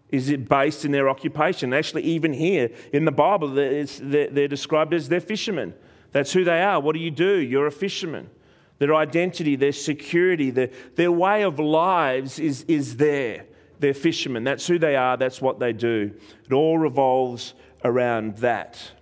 is 0.08 0.30
it 0.30 0.48
based 0.48 0.86
in 0.86 0.92
their 0.92 1.08
occupation? 1.10 1.74
Actually, 1.74 2.02
even 2.02 2.32
here 2.32 2.70
in 2.92 3.04
the 3.04 3.12
Bible, 3.12 3.48
they're 3.48 4.48
described 4.48 4.92
as 4.92 5.08
they're 5.10 5.20
fishermen. 5.20 5.74
That's 6.12 6.32
who 6.32 6.44
they 6.44 6.62
are. 6.62 6.80
What 6.80 6.94
do 6.94 7.00
you 7.00 7.10
do? 7.10 7.38
You're 7.38 7.66
a 7.66 7.72
fisherman. 7.72 8.30
Their 8.78 8.94
identity, 8.94 9.56
their 9.56 9.72
security, 9.72 10.50
their, 10.50 10.70
their 10.94 11.12
way 11.12 11.42
of 11.42 11.58
lives 11.58 12.38
is, 12.38 12.64
is 12.68 12.96
there. 12.96 13.46
They're 13.78 13.94
fishermen. 13.94 14.44
That's 14.44 14.66
who 14.66 14.78
they 14.78 14.96
are. 14.96 15.16
That's 15.16 15.40
what 15.40 15.58
they 15.58 15.72
do. 15.72 16.14
It 16.44 16.52
all 16.52 16.78
revolves 16.78 17.54
around 17.84 18.36
that. 18.38 18.92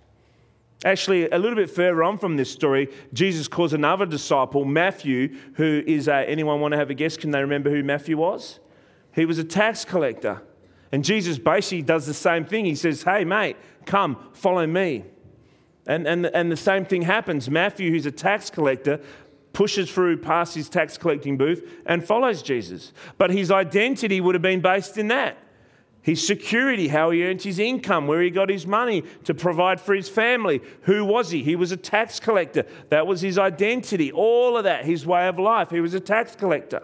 Actually, 0.83 1.29
a 1.29 1.37
little 1.37 1.55
bit 1.55 1.69
further 1.69 2.03
on 2.03 2.17
from 2.17 2.37
this 2.37 2.51
story, 2.51 2.89
Jesus 3.13 3.47
calls 3.47 3.73
another 3.73 4.07
disciple, 4.07 4.65
Matthew, 4.65 5.37
who 5.53 5.83
is 5.85 6.07
a, 6.07 6.27
anyone 6.27 6.59
want 6.59 6.71
to 6.71 6.77
have 6.77 6.89
a 6.89 6.95
guess? 6.95 7.17
Can 7.17 7.29
they 7.29 7.41
remember 7.41 7.69
who 7.69 7.83
Matthew 7.83 8.17
was? 8.17 8.59
He 9.13 9.25
was 9.25 9.37
a 9.37 9.43
tax 9.43 9.85
collector. 9.85 10.41
And 10.91 11.03
Jesus 11.03 11.37
basically 11.37 11.83
does 11.83 12.07
the 12.07 12.13
same 12.13 12.45
thing. 12.45 12.65
He 12.65 12.75
says, 12.75 13.03
Hey, 13.03 13.23
mate, 13.23 13.57
come, 13.85 14.17
follow 14.33 14.65
me. 14.65 15.05
And, 15.87 16.07
and, 16.07 16.25
and 16.27 16.51
the 16.51 16.57
same 16.57 16.85
thing 16.85 17.01
happens. 17.01 17.49
Matthew, 17.49 17.91
who's 17.91 18.05
a 18.05 18.11
tax 18.11 18.49
collector, 18.49 18.99
pushes 19.53 19.91
through 19.91 20.17
past 20.17 20.55
his 20.55 20.69
tax 20.69 20.97
collecting 20.97 21.37
booth 21.37 21.67
and 21.85 22.05
follows 22.05 22.41
Jesus. 22.41 22.93
But 23.17 23.31
his 23.31 23.51
identity 23.51 24.21
would 24.21 24.35
have 24.35 24.41
been 24.41 24.61
based 24.61 24.97
in 24.97 25.07
that 25.09 25.37
his 26.01 26.25
security, 26.25 26.87
how 26.87 27.11
he 27.11 27.23
earned 27.23 27.41
his 27.43 27.59
income, 27.59 28.07
where 28.07 28.21
he 28.21 28.31
got 28.31 28.49
his 28.49 28.65
money 28.65 29.03
to 29.23 29.33
provide 29.35 29.79
for 29.79 29.93
his 29.93 30.09
family. 30.09 30.61
Who 30.83 31.05
was 31.05 31.29
he? 31.29 31.43
He 31.43 31.55
was 31.55 31.71
a 31.71 31.77
tax 31.77 32.19
collector. 32.19 32.65
That 32.89 33.05
was 33.05 33.21
his 33.21 33.37
identity. 33.37 34.11
All 34.11 34.57
of 34.57 34.63
that, 34.63 34.83
his 34.83 35.05
way 35.05 35.27
of 35.27 35.37
life. 35.37 35.69
He 35.69 35.79
was 35.79 35.93
a 35.93 35.99
tax 35.99 36.35
collector. 36.35 36.81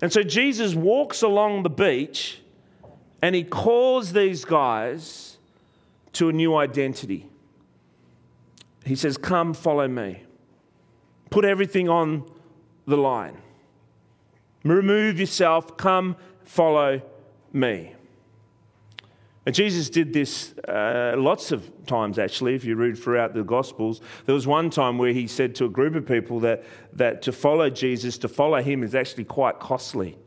And 0.00 0.12
so 0.12 0.22
Jesus 0.22 0.74
walks 0.74 1.22
along 1.22 1.64
the 1.64 1.70
beach 1.70 2.40
and 3.20 3.34
he 3.34 3.44
calls 3.44 4.12
these 4.12 4.44
guys 4.44 5.36
to 6.14 6.30
a 6.30 6.32
new 6.32 6.56
identity. 6.56 7.28
He 8.88 8.96
says, 8.96 9.18
Come, 9.18 9.52
follow 9.52 9.86
me. 9.86 10.22
Put 11.30 11.44
everything 11.44 11.88
on 11.88 12.28
the 12.86 12.96
line. 12.96 13.36
Remove 14.64 15.20
yourself. 15.20 15.76
Come, 15.76 16.16
follow 16.42 17.02
me. 17.52 17.94
And 19.44 19.54
Jesus 19.54 19.88
did 19.88 20.12
this 20.12 20.54
uh, 20.66 21.14
lots 21.16 21.52
of 21.52 21.70
times, 21.86 22.18
actually, 22.18 22.54
if 22.54 22.64
you 22.64 22.76
read 22.76 22.98
throughout 22.98 23.34
the 23.34 23.42
Gospels. 23.42 24.00
There 24.26 24.34
was 24.34 24.46
one 24.46 24.68
time 24.68 24.98
where 24.98 25.12
he 25.12 25.26
said 25.26 25.54
to 25.56 25.66
a 25.66 25.70
group 25.70 25.94
of 25.94 26.06
people 26.06 26.40
that, 26.40 26.64
that 26.94 27.22
to 27.22 27.32
follow 27.32 27.70
Jesus, 27.70 28.18
to 28.18 28.28
follow 28.28 28.62
him, 28.62 28.82
is 28.82 28.94
actually 28.94 29.24
quite 29.24 29.58
costly. 29.58 30.18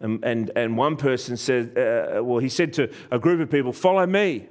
And, 0.00 0.22
and, 0.24 0.50
and 0.56 0.76
one 0.76 0.96
person 0.96 1.36
said, 1.36 1.76
uh, 1.76 2.22
well, 2.22 2.38
he 2.38 2.48
said 2.48 2.72
to 2.74 2.90
a 3.10 3.18
group 3.18 3.40
of 3.40 3.50
people, 3.50 3.72
Follow 3.72 4.06
me. 4.06 4.48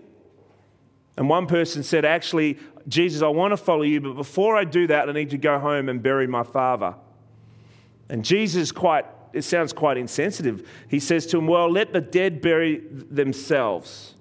And 1.17 1.29
one 1.29 1.48
person 1.48 1.82
said, 1.82 2.06
Actually, 2.06 2.60
Jesus, 2.88 3.22
I 3.22 3.27
want 3.27 3.51
to 3.51 3.58
follow 3.58 3.82
you, 3.82 4.00
but 4.00 4.13
before 4.13 4.56
I 4.56 4.63
do 4.63 4.88
that, 4.88 5.10
I 5.10 5.12
need 5.12 5.32
to 5.32 5.38
go 5.38 5.60
home 5.60 5.89
and 5.89 6.01
bury 6.01 6.27
my 6.27 6.44
father. 6.44 6.96
And 8.10 8.24
Jesus, 8.24 8.72
quite, 8.72 9.06
it 9.34 9.44
sounds 9.44 9.74
quite 9.74 9.98
insensitive. 9.98 10.67
He 10.88 11.00
says 11.00 11.25
to 11.27 11.38
him, 11.38 11.48
Well, 11.48 11.70
let 11.70 11.91
the 11.91 12.01
dead 12.01 12.41
bury 12.41 12.82
themselves. 12.91 14.13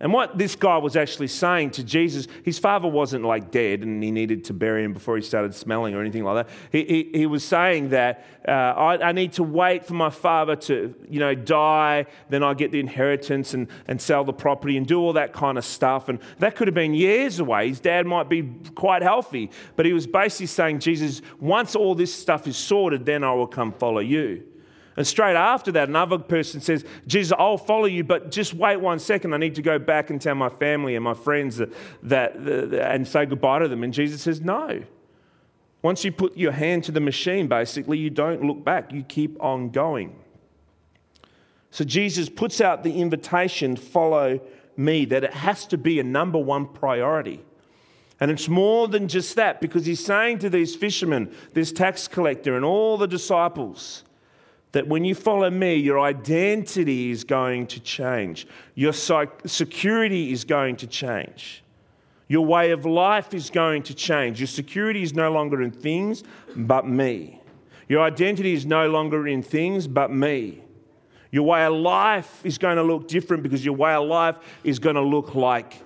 And 0.00 0.12
what 0.12 0.38
this 0.38 0.54
guy 0.54 0.78
was 0.78 0.94
actually 0.94 1.26
saying 1.26 1.70
to 1.72 1.82
Jesus, 1.82 2.28
his 2.44 2.56
father 2.58 2.86
wasn't 2.86 3.24
like 3.24 3.50
dead 3.50 3.82
and 3.82 4.00
he 4.00 4.12
needed 4.12 4.44
to 4.44 4.52
bury 4.52 4.84
him 4.84 4.92
before 4.92 5.16
he 5.16 5.22
started 5.22 5.54
smelling 5.54 5.94
or 5.94 6.00
anything 6.00 6.22
like 6.22 6.46
that. 6.46 6.54
He, 6.70 6.84
he, 6.84 7.18
he 7.20 7.26
was 7.26 7.42
saying 7.42 7.88
that 7.88 8.24
uh, 8.46 8.50
I, 8.52 9.08
I, 9.08 9.12
need 9.12 9.32
to 9.34 9.42
wait 9.42 9.84
for 9.84 9.94
my 9.94 10.10
father 10.10 10.54
to, 10.54 10.94
you 11.08 11.18
know, 11.18 11.34
die, 11.34 12.06
then 12.28 12.44
I 12.44 12.54
get 12.54 12.70
the 12.70 12.78
inheritance 12.78 13.54
and, 13.54 13.66
and 13.88 14.00
sell 14.00 14.22
the 14.22 14.32
property 14.32 14.76
and 14.76 14.86
do 14.86 15.00
all 15.00 15.14
that 15.14 15.32
kind 15.32 15.58
of 15.58 15.64
stuff. 15.64 16.08
And 16.08 16.20
that 16.38 16.54
could 16.54 16.68
have 16.68 16.76
been 16.76 16.94
years 16.94 17.40
away. 17.40 17.68
His 17.68 17.80
dad 17.80 18.06
might 18.06 18.28
be 18.28 18.44
quite 18.76 19.02
healthy, 19.02 19.50
but 19.74 19.84
he 19.84 19.92
was 19.92 20.06
basically 20.06 20.46
saying, 20.46 20.78
Jesus, 20.78 21.22
once 21.40 21.74
all 21.74 21.96
this 21.96 22.14
stuff 22.14 22.46
is 22.46 22.56
sorted, 22.56 23.04
then 23.04 23.24
I 23.24 23.32
will 23.32 23.48
come 23.48 23.72
follow 23.72 24.00
you. 24.00 24.44
And 24.98 25.06
straight 25.06 25.36
after 25.36 25.70
that, 25.70 25.88
another 25.88 26.18
person 26.18 26.60
says, 26.60 26.84
Jesus, 27.06 27.32
I'll 27.38 27.56
follow 27.56 27.84
you, 27.84 28.02
but 28.02 28.32
just 28.32 28.52
wait 28.52 28.78
one 28.78 28.98
second. 28.98 29.32
I 29.32 29.36
need 29.36 29.54
to 29.54 29.62
go 29.62 29.78
back 29.78 30.10
and 30.10 30.20
tell 30.20 30.34
my 30.34 30.48
family 30.48 30.96
and 30.96 31.04
my 31.04 31.14
friends 31.14 31.58
that, 31.58 31.70
that, 32.02 32.74
and 32.74 33.06
say 33.06 33.24
goodbye 33.24 33.60
to 33.60 33.68
them. 33.68 33.84
And 33.84 33.94
Jesus 33.94 34.22
says, 34.22 34.40
No. 34.40 34.82
Once 35.82 36.04
you 36.04 36.10
put 36.10 36.36
your 36.36 36.50
hand 36.50 36.82
to 36.82 36.90
the 36.90 36.98
machine, 36.98 37.46
basically, 37.46 37.96
you 37.96 38.10
don't 38.10 38.42
look 38.42 38.64
back, 38.64 38.92
you 38.92 39.04
keep 39.04 39.40
on 39.40 39.70
going. 39.70 40.16
So 41.70 41.84
Jesus 41.84 42.28
puts 42.28 42.60
out 42.60 42.82
the 42.82 43.00
invitation, 43.00 43.76
follow 43.76 44.40
me, 44.76 45.04
that 45.04 45.22
it 45.22 45.32
has 45.32 45.64
to 45.66 45.78
be 45.78 46.00
a 46.00 46.02
number 46.02 46.40
one 46.40 46.66
priority. 46.66 47.44
And 48.18 48.32
it's 48.32 48.48
more 48.48 48.88
than 48.88 49.06
just 49.06 49.36
that 49.36 49.60
because 49.60 49.86
he's 49.86 50.04
saying 50.04 50.40
to 50.40 50.50
these 50.50 50.74
fishermen, 50.74 51.32
this 51.52 51.70
tax 51.70 52.08
collector, 52.08 52.56
and 52.56 52.64
all 52.64 52.96
the 52.98 53.06
disciples, 53.06 54.02
that 54.72 54.86
when 54.86 55.04
you 55.04 55.14
follow 55.14 55.50
me, 55.50 55.74
your 55.76 55.98
identity 55.98 57.10
is 57.10 57.24
going 57.24 57.66
to 57.68 57.80
change, 57.80 58.46
your 58.74 58.92
security 58.92 60.32
is 60.32 60.44
going 60.44 60.76
to 60.76 60.86
change, 60.86 61.62
your 62.28 62.44
way 62.44 62.72
of 62.72 62.84
life 62.84 63.32
is 63.32 63.48
going 63.48 63.82
to 63.84 63.94
change. 63.94 64.38
Your 64.38 64.46
security 64.46 65.02
is 65.02 65.14
no 65.14 65.32
longer 65.32 65.62
in 65.62 65.70
things 65.70 66.22
but 66.54 66.86
me. 66.86 67.40
Your 67.88 68.02
identity 68.02 68.52
is 68.52 68.66
no 68.66 68.88
longer 68.90 69.26
in 69.26 69.42
things 69.42 69.86
but 69.86 70.12
me. 70.12 70.62
Your 71.30 71.44
way 71.44 71.64
of 71.64 71.72
life 71.72 72.44
is 72.44 72.58
going 72.58 72.76
to 72.76 72.82
look 72.82 73.08
different 73.08 73.42
because 73.42 73.64
your 73.64 73.74
way 73.74 73.94
of 73.94 74.06
life 74.06 74.36
is 74.62 74.78
going 74.78 74.96
to 74.96 75.02
look 75.02 75.34
like 75.34 75.82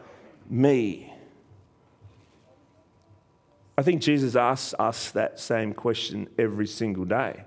me. 0.51 1.13
I 3.79 3.83
think 3.83 4.03
Jesus 4.03 4.35
asks 4.35 4.75
us 4.79 5.13
that 5.13 5.39
same 5.39 5.73
question 5.73 6.29
every 6.39 6.67
single 6.67 7.05
day 7.05 7.45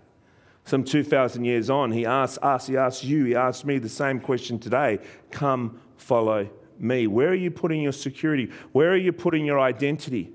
some 0.66 0.84
2,000 0.84 1.46
years 1.46 1.70
on, 1.70 1.92
he 1.92 2.06
asks 2.06 2.40
us, 2.44 2.68
he 2.68 2.76
asks 2.76 3.04
you, 3.04 3.26
he 3.26 3.36
asks 3.36 3.64
me 3.64 3.78
the 3.78 3.90
same 3.90 4.20
question 4.20 4.60
today 4.60 5.00
come 5.32 5.80
follow 5.98 6.50
me. 6.80 7.08
Where 7.08 7.30
are 7.30 7.36
you 7.36 7.52
putting 7.52 7.82
your 7.82 7.92
security? 7.92 8.52
Where 8.72 8.92
are 8.92 8.98
you 8.98 9.14
putting 9.14 9.46
your 9.46 9.60
identity? 9.60 10.32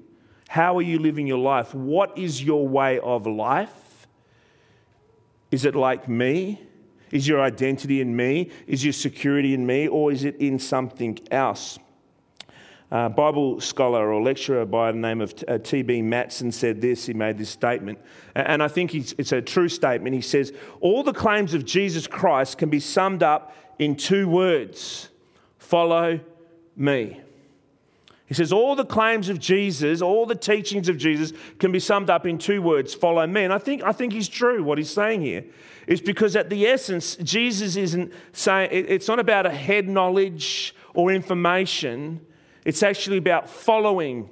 How 0.49 0.77
are 0.79 0.83
you 0.83 0.99
living 0.99 1.27
your 1.27 1.39
life? 1.39 1.75
What 1.75 2.17
is 2.17 2.43
your 2.43 2.67
way 2.67 2.99
of 3.01 3.27
life? 3.27 4.07
Is 5.51 5.65
it 5.65 5.75
like 5.75 6.09
me? 6.09 6.61
Is 7.11 7.27
your 7.27 7.41
identity 7.41 8.01
in 8.01 8.15
me? 8.15 8.51
Is 8.67 8.85
your 8.85 8.93
security 8.93 9.53
in 9.53 9.67
me? 9.67 9.89
Or 9.89 10.13
is 10.13 10.25
it 10.25 10.37
in 10.37 10.59
something 10.59 11.19
else? 11.31 11.79
Uh, 12.91 13.09
Bible 13.09 13.61
scholar 13.61 14.13
or 14.13 14.21
lecturer 14.21 14.67
by 14.67 14.91
the 14.91 14.99
name 14.99 15.21
of 15.21 15.33
uh, 15.47 15.59
T.B. 15.59 16.03
Maston 16.03 16.51
said 16.51 16.81
this. 16.81 17.07
He 17.07 17.15
made 17.15 17.39
this 17.39 17.51
statement, 17.51 18.01
and 18.35 18.61
I 18.63 18.69
think 18.69 18.95
it's 18.95 19.33
a 19.33 19.41
true 19.41 19.69
statement. 19.69 20.15
He 20.15 20.21
says, 20.21 20.53
All 20.81 21.05
the 21.05 21.13
claims 21.13 21.55
of 21.55 21.65
Jesus 21.65 22.09
Christ 22.09 22.59
can 22.59 22.69
be 22.69 22.81
summed 22.81 23.23
up 23.23 23.55
in 23.79 23.95
two 23.95 24.29
words 24.29 25.09
follow 25.59 26.19
me. 26.77 27.21
He 28.27 28.35
says, 28.35 28.53
All 28.53 28.77
the 28.77 28.85
claims 28.85 29.29
of 29.29 29.39
Jesus, 29.39 30.03
all 30.03 30.27
the 30.27 30.35
teachings 30.35 30.89
of 30.89 30.97
Jesus 30.97 31.33
can 31.59 31.73
be 31.73 31.81
summed 31.81 32.11
up 32.11 32.27
in 32.27 32.39
two 32.39 32.63
words 32.63 32.95
follow 32.95 33.27
me. 33.27 33.45
And 33.45 33.53
I 33.53 33.59
think, 33.59 33.83
I 33.83 33.93
think 33.93 34.13
he's 34.13 34.29
true. 34.29 34.63
What 34.63 34.79
he's 34.79 34.91
saying 34.91 35.23
here 35.23 35.45
is 35.87 36.01
because, 36.01 36.37
at 36.37 36.51
the 36.51 36.67
essence, 36.67 37.17
Jesus 37.17 37.77
isn't 37.77 38.13
saying, 38.33 38.69
it's 38.73 39.09
not 39.09 39.19
about 39.19 39.47
a 39.47 39.51
head 39.51 39.89
knowledge 39.89 40.75
or 40.95 41.11
information 41.11 42.25
it's 42.65 42.83
actually 42.83 43.19
about 43.19 43.49
following 43.49 44.29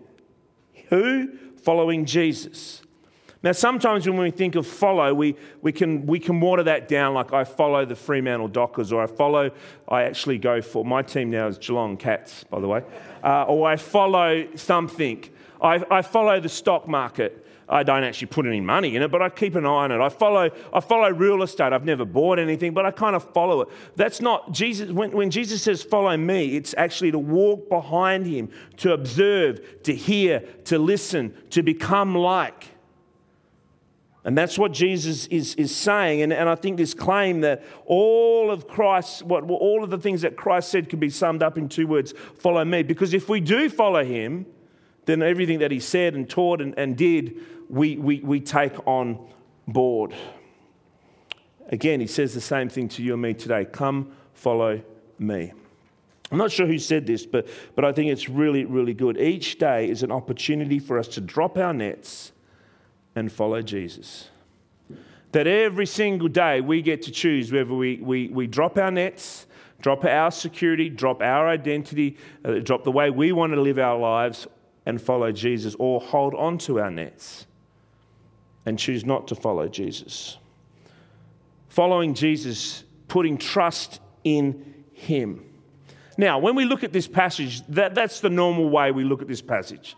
who? 0.88 1.36
Following 1.62 2.04
Jesus. 2.04 2.82
Now, 3.42 3.52
sometimes 3.52 4.08
when 4.08 4.18
we 4.18 4.32
think 4.32 4.56
of 4.56 4.66
follow, 4.66 5.14
we, 5.14 5.36
we, 5.62 5.70
can, 5.70 6.06
we 6.06 6.18
can 6.18 6.40
water 6.40 6.64
that 6.64 6.88
down 6.88 7.14
like 7.14 7.32
I 7.32 7.44
follow 7.44 7.84
the 7.84 7.94
Fremantle 7.94 8.48
Dockers, 8.48 8.92
or 8.92 9.02
I 9.02 9.06
follow, 9.06 9.50
I 9.88 10.02
actually 10.02 10.38
go 10.38 10.60
for, 10.60 10.84
my 10.84 11.02
team 11.02 11.30
now 11.30 11.46
is 11.46 11.56
Geelong 11.56 11.96
Cats, 11.96 12.42
by 12.44 12.58
the 12.58 12.66
way, 12.66 12.82
uh, 13.22 13.44
or 13.44 13.68
I 13.68 13.76
follow 13.76 14.48
something. 14.56 15.24
I, 15.62 15.84
I 15.88 16.02
follow 16.02 16.40
the 16.40 16.48
stock 16.48 16.88
market. 16.88 17.46
I 17.70 17.82
don't 17.82 18.02
actually 18.02 18.28
put 18.28 18.46
any 18.46 18.60
money 18.60 18.96
in 18.96 19.02
it, 19.02 19.10
but 19.10 19.20
I 19.20 19.28
keep 19.28 19.54
an 19.54 19.66
eye 19.66 19.84
on 19.84 19.92
it. 19.92 20.00
I 20.00 20.08
follow, 20.08 20.50
I 20.72 20.80
follow 20.80 21.10
real 21.10 21.42
estate. 21.42 21.72
I've 21.72 21.84
never 21.84 22.06
bought 22.06 22.38
anything, 22.38 22.72
but 22.72 22.86
I 22.86 22.90
kind 22.90 23.14
of 23.14 23.30
follow 23.32 23.60
it. 23.60 23.68
That's 23.94 24.20
not 24.22 24.52
Jesus. 24.52 24.90
When, 24.90 25.10
when 25.10 25.30
Jesus 25.30 25.62
says, 25.62 25.82
follow 25.82 26.16
me, 26.16 26.56
it's 26.56 26.74
actually 26.78 27.10
to 27.10 27.18
walk 27.18 27.68
behind 27.68 28.26
him, 28.26 28.50
to 28.78 28.92
observe, 28.92 29.82
to 29.82 29.94
hear, 29.94 30.40
to 30.64 30.78
listen, 30.78 31.34
to 31.50 31.62
become 31.62 32.14
like. 32.14 32.68
And 34.24 34.36
that's 34.36 34.58
what 34.58 34.72
Jesus 34.72 35.26
is, 35.26 35.54
is 35.54 35.74
saying. 35.74 36.22
And, 36.22 36.32
and 36.32 36.48
I 36.48 36.54
think 36.54 36.78
this 36.78 36.94
claim 36.94 37.42
that 37.42 37.64
all 37.84 38.50
of 38.50 38.66
Christ, 38.66 39.22
what, 39.22 39.44
all 39.44 39.84
of 39.84 39.90
the 39.90 39.98
things 39.98 40.22
that 40.22 40.36
Christ 40.36 40.70
said 40.70 40.88
could 40.88 41.00
be 41.00 41.10
summed 41.10 41.42
up 41.42 41.58
in 41.58 41.68
two 41.68 41.86
words 41.86 42.14
follow 42.38 42.64
me. 42.64 42.82
Because 42.82 43.14
if 43.14 43.28
we 43.28 43.40
do 43.40 43.68
follow 43.68 44.04
him, 44.04 44.46
then 45.06 45.22
everything 45.22 45.60
that 45.60 45.70
he 45.70 45.80
said 45.80 46.14
and 46.14 46.28
taught 46.28 46.60
and, 46.60 46.78
and 46.78 46.96
did 46.96 47.40
we, 47.68 47.96
we, 47.96 48.20
we 48.20 48.40
take 48.40 48.86
on 48.86 49.18
board. 49.66 50.14
Again, 51.68 52.00
he 52.00 52.06
says 52.06 52.34
the 52.34 52.40
same 52.40 52.68
thing 52.68 52.88
to 52.90 53.02
you 53.02 53.12
and 53.12 53.22
me 53.22 53.34
today 53.34 53.64
come, 53.64 54.12
follow 54.32 54.80
me. 55.18 55.52
I'm 56.30 56.38
not 56.38 56.50
sure 56.50 56.66
who 56.66 56.78
said 56.78 57.06
this, 57.06 57.24
but, 57.24 57.46
but 57.74 57.84
I 57.84 57.92
think 57.92 58.10
it's 58.10 58.28
really, 58.28 58.64
really 58.64 58.94
good. 58.94 59.18
Each 59.18 59.58
day 59.58 59.88
is 59.88 60.02
an 60.02 60.12
opportunity 60.12 60.78
for 60.78 60.98
us 60.98 61.08
to 61.08 61.20
drop 61.20 61.56
our 61.56 61.72
nets 61.72 62.32
and 63.14 63.32
follow 63.32 63.62
Jesus. 63.62 64.28
That 65.32 65.46
every 65.46 65.86
single 65.86 66.28
day 66.28 66.60
we 66.60 66.82
get 66.82 67.02
to 67.02 67.10
choose 67.10 67.52
whether 67.52 67.74
we, 67.74 67.96
we, 67.96 68.28
we 68.28 68.46
drop 68.46 68.78
our 68.78 68.90
nets, 68.90 69.46
drop 69.80 70.04
our 70.04 70.30
security, 70.30 70.88
drop 70.88 71.22
our 71.22 71.48
identity, 71.48 72.16
uh, 72.44 72.54
drop 72.60 72.84
the 72.84 72.92
way 72.92 73.10
we 73.10 73.32
want 73.32 73.52
to 73.52 73.60
live 73.60 73.78
our 73.78 73.98
lives, 73.98 74.46
and 74.86 75.00
follow 75.00 75.32
Jesus, 75.32 75.76
or 75.78 76.00
hold 76.00 76.34
on 76.34 76.56
to 76.56 76.80
our 76.80 76.90
nets 76.90 77.46
and 78.68 78.78
choose 78.78 79.04
not 79.04 79.28
to 79.28 79.34
follow 79.34 79.66
Jesus. 79.66 80.36
Following 81.68 82.14
Jesus, 82.14 82.84
putting 83.08 83.38
trust 83.38 84.00
in 84.24 84.84
Him. 84.92 85.44
Now, 86.16 86.38
when 86.38 86.54
we 86.54 86.64
look 86.64 86.84
at 86.84 86.92
this 86.92 87.08
passage, 87.08 87.66
that, 87.68 87.94
that's 87.94 88.20
the 88.20 88.30
normal 88.30 88.68
way 88.68 88.90
we 88.90 89.04
look 89.04 89.22
at 89.22 89.28
this 89.28 89.40
passage. 89.40 89.96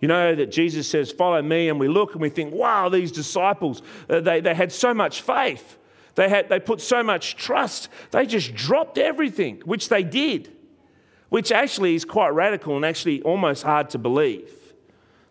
You 0.00 0.08
know, 0.08 0.34
that 0.34 0.50
Jesus 0.50 0.88
says, 0.88 1.12
Follow 1.12 1.42
me, 1.42 1.68
and 1.68 1.78
we 1.78 1.88
look 1.88 2.12
and 2.12 2.22
we 2.22 2.30
think, 2.30 2.54
Wow, 2.54 2.88
these 2.88 3.12
disciples, 3.12 3.82
uh, 4.08 4.22
had 4.22 4.72
so 4.72 4.94
much 4.94 5.22
faith. 5.22 5.76
They, 6.14 6.28
had, 6.28 6.48
they 6.48 6.60
put 6.60 6.80
so 6.80 7.02
much 7.02 7.36
trust. 7.36 7.88
They 8.10 8.26
just 8.26 8.54
dropped 8.54 8.98
everything, 8.98 9.60
which 9.64 9.88
they 9.88 10.02
did, 10.02 10.50
which 11.28 11.52
actually 11.52 11.94
is 11.94 12.04
quite 12.04 12.30
radical 12.30 12.74
and 12.74 12.84
actually 12.84 13.22
almost 13.22 13.62
hard 13.62 13.90
to 13.90 13.98
believe 13.98 14.50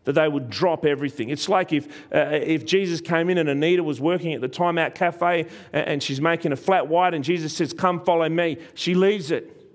that 0.08 0.14
they 0.14 0.30
would 0.30 0.50
drop 0.50 0.86
everything. 0.86 1.30
It's 1.30 1.50
like 1.50 1.74
if, 1.74 1.86
uh, 2.16 2.30
if 2.32 2.66
Jesus 2.66 3.02
came 3.02 3.30
in 3.30 3.38
and 3.38 3.50
Anita 3.50 3.84
was 3.84 4.00
working 4.00 4.34
at 4.34 4.40
the 4.40 4.48
Time 4.48 4.78
Out 4.78 4.96
Cafe 4.96 5.48
and 5.74 6.02
she's 6.02 6.22
making 6.22 6.54
a 6.54 6.56
flat 6.56 6.88
white 6.88 7.14
and 7.14 7.26
Jesus 7.26 7.54
says, 7.54 7.74
Come 7.74 8.00
follow 8.00 8.30
me. 8.30 8.58
She 8.74 8.96
leaves 8.96 9.32
it, 9.32 9.70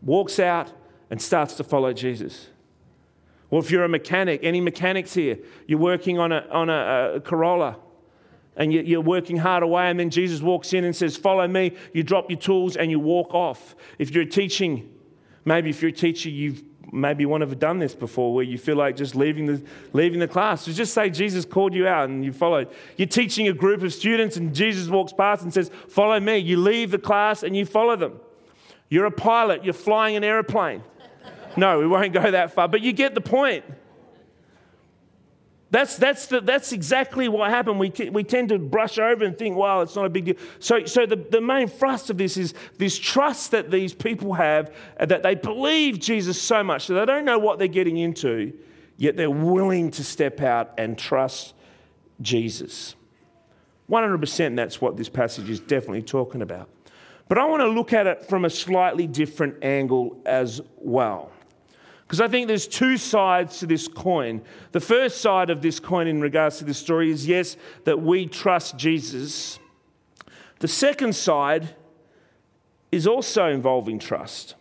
walks 0.00 0.38
out, 0.38 0.72
and 1.10 1.20
starts 1.20 1.56
to 1.56 1.64
follow 1.64 1.92
Jesus. 1.92 2.46
Or 3.50 3.60
if 3.60 3.70
you're 3.70 3.84
a 3.84 3.88
mechanic, 3.88 4.40
any 4.42 4.62
mechanics 4.62 5.12
here, 5.12 5.36
you're 5.66 5.78
working 5.78 6.18
on 6.18 6.32
a, 6.32 6.46
on 6.50 6.70
a, 6.70 7.16
a 7.16 7.20
Corolla 7.20 7.76
and 8.56 8.72
you're 8.72 9.02
working 9.02 9.36
hard 9.36 9.62
away, 9.62 9.90
and 9.90 10.00
then 10.00 10.08
Jesus 10.08 10.40
walks 10.40 10.72
in 10.72 10.84
and 10.84 10.96
says, 10.96 11.18
Follow 11.18 11.46
me. 11.46 11.76
You 11.92 12.02
drop 12.02 12.30
your 12.30 12.40
tools 12.40 12.76
and 12.76 12.90
you 12.90 12.98
walk 12.98 13.34
off. 13.34 13.76
If 13.98 14.14
you're 14.14 14.24
teaching, 14.24 14.90
maybe 15.44 15.68
if 15.68 15.82
you're 15.82 15.90
a 15.90 15.92
teacher, 15.92 16.30
you've 16.30 16.64
maybe 16.92 17.26
one 17.26 17.40
have 17.40 17.58
done 17.58 17.78
this 17.78 17.94
before 17.94 18.34
where 18.34 18.44
you 18.44 18.58
feel 18.58 18.76
like 18.76 18.96
just 18.96 19.14
leaving 19.14 19.46
the, 19.46 19.62
leaving 19.92 20.20
the 20.20 20.28
class. 20.28 20.62
So 20.62 20.72
just 20.72 20.94
say 20.94 21.10
Jesus 21.10 21.44
called 21.44 21.74
you 21.74 21.86
out 21.86 22.08
and 22.08 22.24
you 22.24 22.32
followed. 22.32 22.68
You're 22.96 23.08
teaching 23.08 23.48
a 23.48 23.52
group 23.52 23.82
of 23.82 23.92
students 23.92 24.36
and 24.36 24.54
Jesus 24.54 24.88
walks 24.88 25.12
past 25.12 25.42
and 25.42 25.52
says, 25.52 25.70
Follow 25.88 26.18
me. 26.18 26.38
You 26.38 26.58
leave 26.58 26.90
the 26.90 26.98
class 26.98 27.42
and 27.42 27.56
you 27.56 27.66
follow 27.66 27.96
them. 27.96 28.20
You're 28.88 29.06
a 29.06 29.10
pilot, 29.10 29.64
you're 29.64 29.74
flying 29.74 30.16
an 30.16 30.24
airplane. 30.24 30.82
No, 31.56 31.78
we 31.78 31.86
won't 31.86 32.12
go 32.12 32.30
that 32.30 32.52
far, 32.52 32.68
but 32.68 32.80
you 32.80 32.92
get 32.92 33.14
the 33.14 33.20
point. 33.20 33.64
That's, 35.70 35.96
that's, 35.96 36.26
the, 36.26 36.40
that's 36.40 36.72
exactly 36.72 37.28
what 37.28 37.50
happened. 37.50 37.78
We, 37.78 37.92
we 38.10 38.24
tend 38.24 38.48
to 38.48 38.58
brush 38.58 38.98
over 38.98 39.24
and 39.24 39.36
think, 39.36 39.54
well, 39.56 39.82
it's 39.82 39.94
not 39.94 40.06
a 40.06 40.08
big 40.08 40.24
deal. 40.24 40.36
So, 40.60 40.86
so 40.86 41.04
the, 41.04 41.16
the 41.16 41.42
main 41.42 41.68
thrust 41.68 42.08
of 42.08 42.16
this 42.16 42.38
is 42.38 42.54
this 42.78 42.98
trust 42.98 43.50
that 43.50 43.70
these 43.70 43.92
people 43.92 44.32
have, 44.32 44.74
uh, 44.98 45.04
that 45.06 45.22
they 45.22 45.34
believe 45.34 45.98
Jesus 45.98 46.40
so 46.40 46.64
much 46.64 46.86
that 46.86 46.94
they 46.94 47.04
don't 47.04 47.26
know 47.26 47.38
what 47.38 47.58
they're 47.58 47.68
getting 47.68 47.98
into, 47.98 48.54
yet 48.96 49.16
they're 49.16 49.30
willing 49.30 49.90
to 49.92 50.04
step 50.04 50.40
out 50.40 50.72
and 50.78 50.96
trust 50.96 51.52
Jesus. 52.22 52.94
100% 53.90 54.56
that's 54.56 54.80
what 54.80 54.96
this 54.96 55.10
passage 55.10 55.50
is 55.50 55.60
definitely 55.60 56.02
talking 56.02 56.40
about. 56.40 56.70
But 57.28 57.36
I 57.36 57.44
want 57.44 57.60
to 57.60 57.68
look 57.68 57.92
at 57.92 58.06
it 58.06 58.24
from 58.24 58.46
a 58.46 58.50
slightly 58.50 59.06
different 59.06 59.62
angle 59.62 60.18
as 60.24 60.62
well. 60.78 61.30
Because 62.08 62.22
I 62.22 62.28
think 62.28 62.48
there's 62.48 62.66
two 62.66 62.96
sides 62.96 63.58
to 63.58 63.66
this 63.66 63.86
coin. 63.86 64.40
The 64.72 64.80
first 64.80 65.20
side 65.20 65.50
of 65.50 65.60
this 65.60 65.78
coin 65.78 66.06
in 66.06 66.22
regards 66.22 66.56
to 66.56 66.64
this 66.64 66.78
story 66.78 67.10
is 67.10 67.28
yes, 67.28 67.58
that 67.84 68.00
we 68.00 68.24
trust 68.26 68.78
Jesus. 68.78 69.58
The 70.60 70.68
second 70.68 71.14
side 71.14 71.68
is 72.90 73.06
also 73.06 73.50
involving 73.50 73.98
trust. 73.98 74.54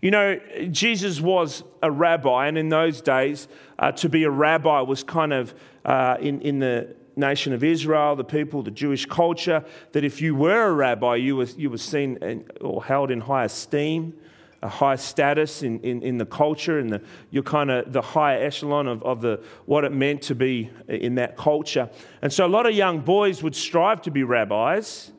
You 0.00 0.12
know, 0.12 0.38
Jesus 0.70 1.20
was 1.20 1.64
a 1.82 1.90
rabbi, 1.90 2.46
and 2.46 2.56
in 2.56 2.68
those 2.68 3.00
days, 3.00 3.48
uh, 3.80 3.90
to 3.92 4.08
be 4.08 4.22
a 4.22 4.30
rabbi 4.30 4.80
was 4.82 5.02
kind 5.02 5.32
of 5.32 5.52
uh, 5.84 6.18
in, 6.20 6.40
in 6.42 6.60
the 6.60 6.94
nation 7.16 7.52
of 7.52 7.64
Israel, 7.64 8.14
the 8.14 8.22
people, 8.22 8.62
the 8.62 8.70
Jewish 8.70 9.06
culture, 9.06 9.64
that 9.90 10.04
if 10.04 10.22
you 10.22 10.36
were 10.36 10.68
a 10.68 10.72
rabbi, 10.72 11.16
you 11.16 11.34
were, 11.34 11.48
you 11.56 11.68
were 11.68 11.78
seen 11.78 12.44
or 12.60 12.84
held 12.84 13.10
in 13.10 13.22
high 13.22 13.46
esteem 13.46 14.14
a 14.62 14.68
high 14.68 14.96
status 14.96 15.62
in, 15.62 15.78
in, 15.80 16.02
in 16.02 16.18
the 16.18 16.26
culture 16.26 16.80
and 16.80 16.90
the, 16.90 17.00
you're 17.30 17.44
kind 17.44 17.70
of 17.70 17.92
the 17.92 18.02
higher 18.02 18.42
echelon 18.42 18.88
of, 18.88 19.02
of 19.04 19.20
the, 19.20 19.40
what 19.66 19.84
it 19.84 19.92
meant 19.92 20.20
to 20.22 20.34
be 20.34 20.70
in 20.88 21.14
that 21.14 21.36
culture. 21.36 21.88
And 22.22 22.32
so 22.32 22.44
a 22.44 22.48
lot 22.48 22.66
of 22.66 22.74
young 22.74 23.00
boys 23.00 23.42
would 23.42 23.54
strive 23.54 24.02
to 24.02 24.10
be 24.10 24.24
rabbis. 24.24 25.12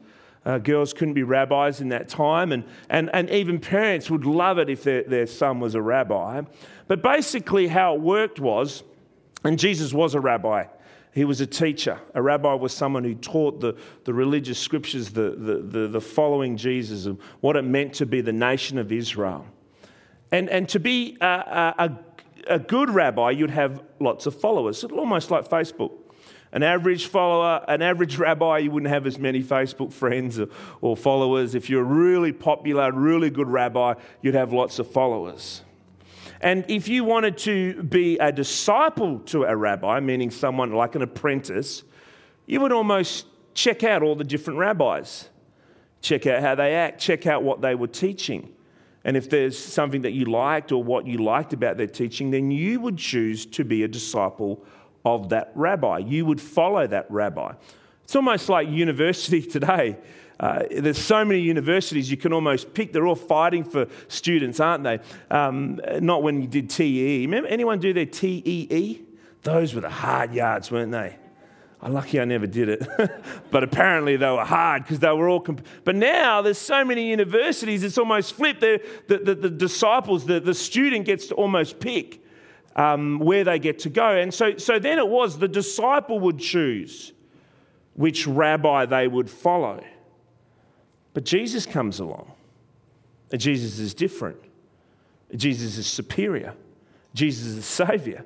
Uh, 0.46 0.58
girls 0.58 0.94
couldn't 0.94 1.14
be 1.14 1.24
rabbis 1.24 1.82
in 1.82 1.90
that 1.90 2.08
time, 2.08 2.54
and, 2.54 2.64
and, 2.90 3.10
and 3.14 3.30
even 3.30 3.60
parents 3.60 4.10
would 4.10 4.26
love 4.26 4.58
it 4.58 4.70
if 4.70 4.84
their, 4.84 5.04
their 5.04 5.28
son 5.28 5.60
was 5.60 5.76
a 5.76 5.82
rabbi. 5.82 6.42
But 6.88 7.04
basically, 7.04 7.68
how 7.68 7.96
it 7.96 8.02
worked 8.02 8.40
was, 8.40 8.84
and 9.44 9.60
Jesus 9.60 9.94
was 9.94 10.16
a 10.16 10.20
rabbi, 10.20 10.66
he 11.12 11.26
was 11.26 11.42
a 11.42 11.48
teacher. 11.48 12.00
A 12.14 12.22
rabbi 12.22 12.54
was 12.54 12.72
someone 12.74 13.04
who 13.04 13.16
taught 13.16 13.60
the, 13.60 13.76
the 14.04 14.14
religious 14.14 14.60
scriptures, 14.60 15.10
the, 15.10 15.32
the, 15.32 15.56
the, 15.56 15.88
the 15.88 16.02
following 16.02 16.56
Jesus, 16.56 17.06
and 17.06 17.20
what 17.42 17.56
it 17.56 17.64
meant 17.64 17.94
to 17.96 18.06
be 18.06 18.22
the 18.22 18.34
nation 18.34 18.78
of 18.78 18.92
Israel. 18.92 19.46
And, 20.32 20.50
and 20.50 20.70
to 20.70 20.80
be 20.80 21.18
a, 21.20 21.26
a, 21.26 22.00
a 22.48 22.60
good 22.60 22.90
rabbi, 22.90 23.32
you'd 23.32 23.50
have 23.50 23.82
lots 24.00 24.28
of 24.28 24.40
followers, 24.40 24.84
almost 24.84 25.32
like 25.32 25.50
Facebook. 25.50 25.92
An 26.52 26.64
average 26.64 27.08
follower, 27.08 27.64
an 27.68 27.82
average 27.82 28.18
rabbi, 28.18 28.60
you 28.60 28.72
wouldn't 28.72 28.92
have 28.92 29.06
as 29.06 29.20
many 29.20 29.44
Facebook 29.44 29.94
friends 29.94 30.40
or, 30.40 30.48
or 30.82 30.98
followers. 30.98 31.54
If 31.54 31.70
you're 31.70 31.82
a 31.82 31.84
really 31.84 32.32
popular, 32.32 32.92
really 32.92 33.30
good 33.30 33.48
rabbi, 33.48 33.94
you'd 34.22 34.36
have 34.36 34.52
lots 34.52 34.80
of 34.80 34.90
followers. 34.90 35.62
And 36.42 36.64
if 36.70 36.88
you 36.88 37.04
wanted 37.04 37.38
to 37.40 37.84
be 37.84 38.18
a 38.18 38.32
disciple 38.32 39.20
to 39.20 39.44
a 39.44 39.56
rabbi, 39.56 40.00
meaning 40.00 40.32
someone 40.32 40.72
like 40.72 40.96
an 40.96 41.02
apprentice, 41.02 41.84
you 42.46 42.62
would 42.62 42.72
almost 42.72 43.26
check 43.54 43.84
out 43.84 44.02
all 44.02 44.16
the 44.16 44.24
different 44.24 44.58
rabbis, 44.58 45.30
check 46.02 46.26
out 46.28 46.42
how 46.42 46.56
they 46.56 46.76
act, 46.76 47.02
check 47.02 47.28
out 47.28 47.44
what 47.44 47.62
they 47.62 47.76
were 47.76 47.88
teaching. 47.88 48.54
And 49.04 49.18
if 49.18 49.30
there's 49.30 49.58
something 49.58 50.02
that 50.04 50.12
you 50.12 50.26
liked 50.26 50.72
or 50.72 50.84
what 50.84 51.06
you 51.06 51.18
liked 51.18 51.54
about 51.54 51.78
their 51.78 51.88
teaching, 51.88 52.32
then 52.32 52.52
you 52.52 52.80
would 52.80 52.98
choose 52.98 53.46
to 53.48 53.66
be 53.66 53.84
a 53.84 53.88
disciple 53.88 54.66
of 55.06 55.30
that 55.30 55.52
rabbi. 55.56 56.00
You 56.00 56.26
would 56.26 56.40
follow 56.40 56.88
that 56.88 57.06
rabbi. 57.10 57.54
It's 58.10 58.16
almost 58.16 58.50
like 58.50 58.68
university 58.68 59.40
today. 59.58 59.96
Uh, 60.40 60.64
there's 60.72 60.98
so 60.98 61.24
many 61.24 61.42
universities 61.42 62.10
you 62.10 62.18
can 62.18 62.34
almost 62.34 62.74
pick. 62.74 62.92
They're 62.92 63.06
all 63.06 63.14
fighting 63.14 63.64
for 63.64 63.86
students, 64.08 64.60
aren't 64.60 64.84
they? 64.84 64.98
Um, 65.30 65.80
not 66.00 66.24
when 66.24 66.42
you 66.42 66.48
did 66.48 66.72
TEE. 66.72 67.28
Remember 67.28 67.48
anyone 67.48 67.78
do 67.78 67.94
their 67.94 68.08
TEE? 68.08 69.06
Those 69.44 69.76
were 69.76 69.82
the 69.82 69.92
hard 69.92 70.34
yards, 70.34 70.72
weren't 70.72 70.92
they? 70.92 71.18
I'm 71.84 71.94
lucky 71.94 72.20
I 72.20 72.26
never 72.26 72.48
did 72.48 72.70
it. 72.70 72.88
but 73.52 73.64
apparently 73.64 74.16
they 74.16 74.32
were 74.32 74.44
hard 74.44 74.86
because 74.86 74.98
they 74.98 75.12
were 75.12 75.30
all. 75.30 75.42
Comp- 75.42 75.68
but 75.84 75.96
now 75.96 76.42
there's 76.42 76.58
so 76.58 76.84
many 76.84 77.12
universities, 77.12 77.84
it's 77.84 78.00
almost 78.00 78.34
flipped. 78.34 78.62
The, 78.62 78.82
the, 79.08 79.36
the, 79.36 79.52
disciples, 79.52 80.26
the, 80.26 80.40
the 80.40 80.56
student 80.56 81.06
gets 81.06 81.28
to 81.28 81.36
almost 81.36 81.80
pick 81.80 82.24
um, 82.76 83.20
where 83.20 83.44
they 83.44 83.60
get 83.60 83.78
to 83.80 83.90
go. 83.92 84.18
And 84.18 84.34
so, 84.34 84.58
so 84.58 84.80
then 84.80 84.98
it 84.98 85.08
was 85.08 85.38
the 85.38 85.48
disciple 85.48 86.20
would 86.22 86.40
choose 86.40 87.14
which 88.00 88.26
rabbi 88.26 88.86
they 88.86 89.10
would 89.10 89.30
follow. 89.30 89.84
But 91.14 91.26
Jesus 91.26 91.66
comes 91.66 92.00
along. 92.00 92.32
And 93.30 93.42
Jesus 93.42 93.78
is 93.78 93.94
different. 93.94 94.38
Jesus 95.36 95.78
is 95.78 95.86
superior. 95.86 96.54
Jesus 97.14 97.46
is 97.46 97.56
the 97.58 97.62
Savior. 97.62 98.24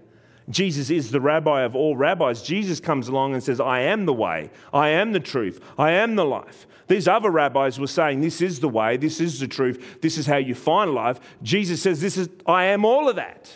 Jesus 0.47 0.91
is 0.91 1.09
the 1.09 1.19
rabbi 1.19 1.63
of 1.63 1.75
all 1.75 1.97
rabbis. 1.97 2.43
Jesus 2.43 2.79
comes 2.79 3.07
along 3.07 3.33
and 3.33 3.41
says, 3.41 3.59
I 3.59 3.79
am 3.79 4.05
the 4.05 4.13
way, 4.13 4.51
I 4.71 4.89
am 4.89 5.11
the 5.11 5.19
truth, 5.19 5.59
I 5.75 5.93
am 5.93 6.17
the 6.17 6.25
life. 6.25 6.67
These 6.87 7.07
other 7.07 7.31
rabbis 7.31 7.79
were 7.79 7.87
saying, 7.87 8.21
This 8.21 8.41
is 8.41 8.59
the 8.59 8.69
way, 8.69 8.97
this 8.97 9.19
is 9.19 9.39
the 9.39 9.47
truth, 9.47 10.01
this 10.01 10.19
is 10.19 10.27
how 10.27 10.37
you 10.37 10.53
find 10.53 10.93
life. 10.93 11.19
Jesus 11.41 11.81
says, 11.81 11.99
This 11.99 12.17
is 12.17 12.29
I 12.45 12.65
am 12.65 12.85
all 12.85 13.09
of 13.09 13.15
that. 13.15 13.51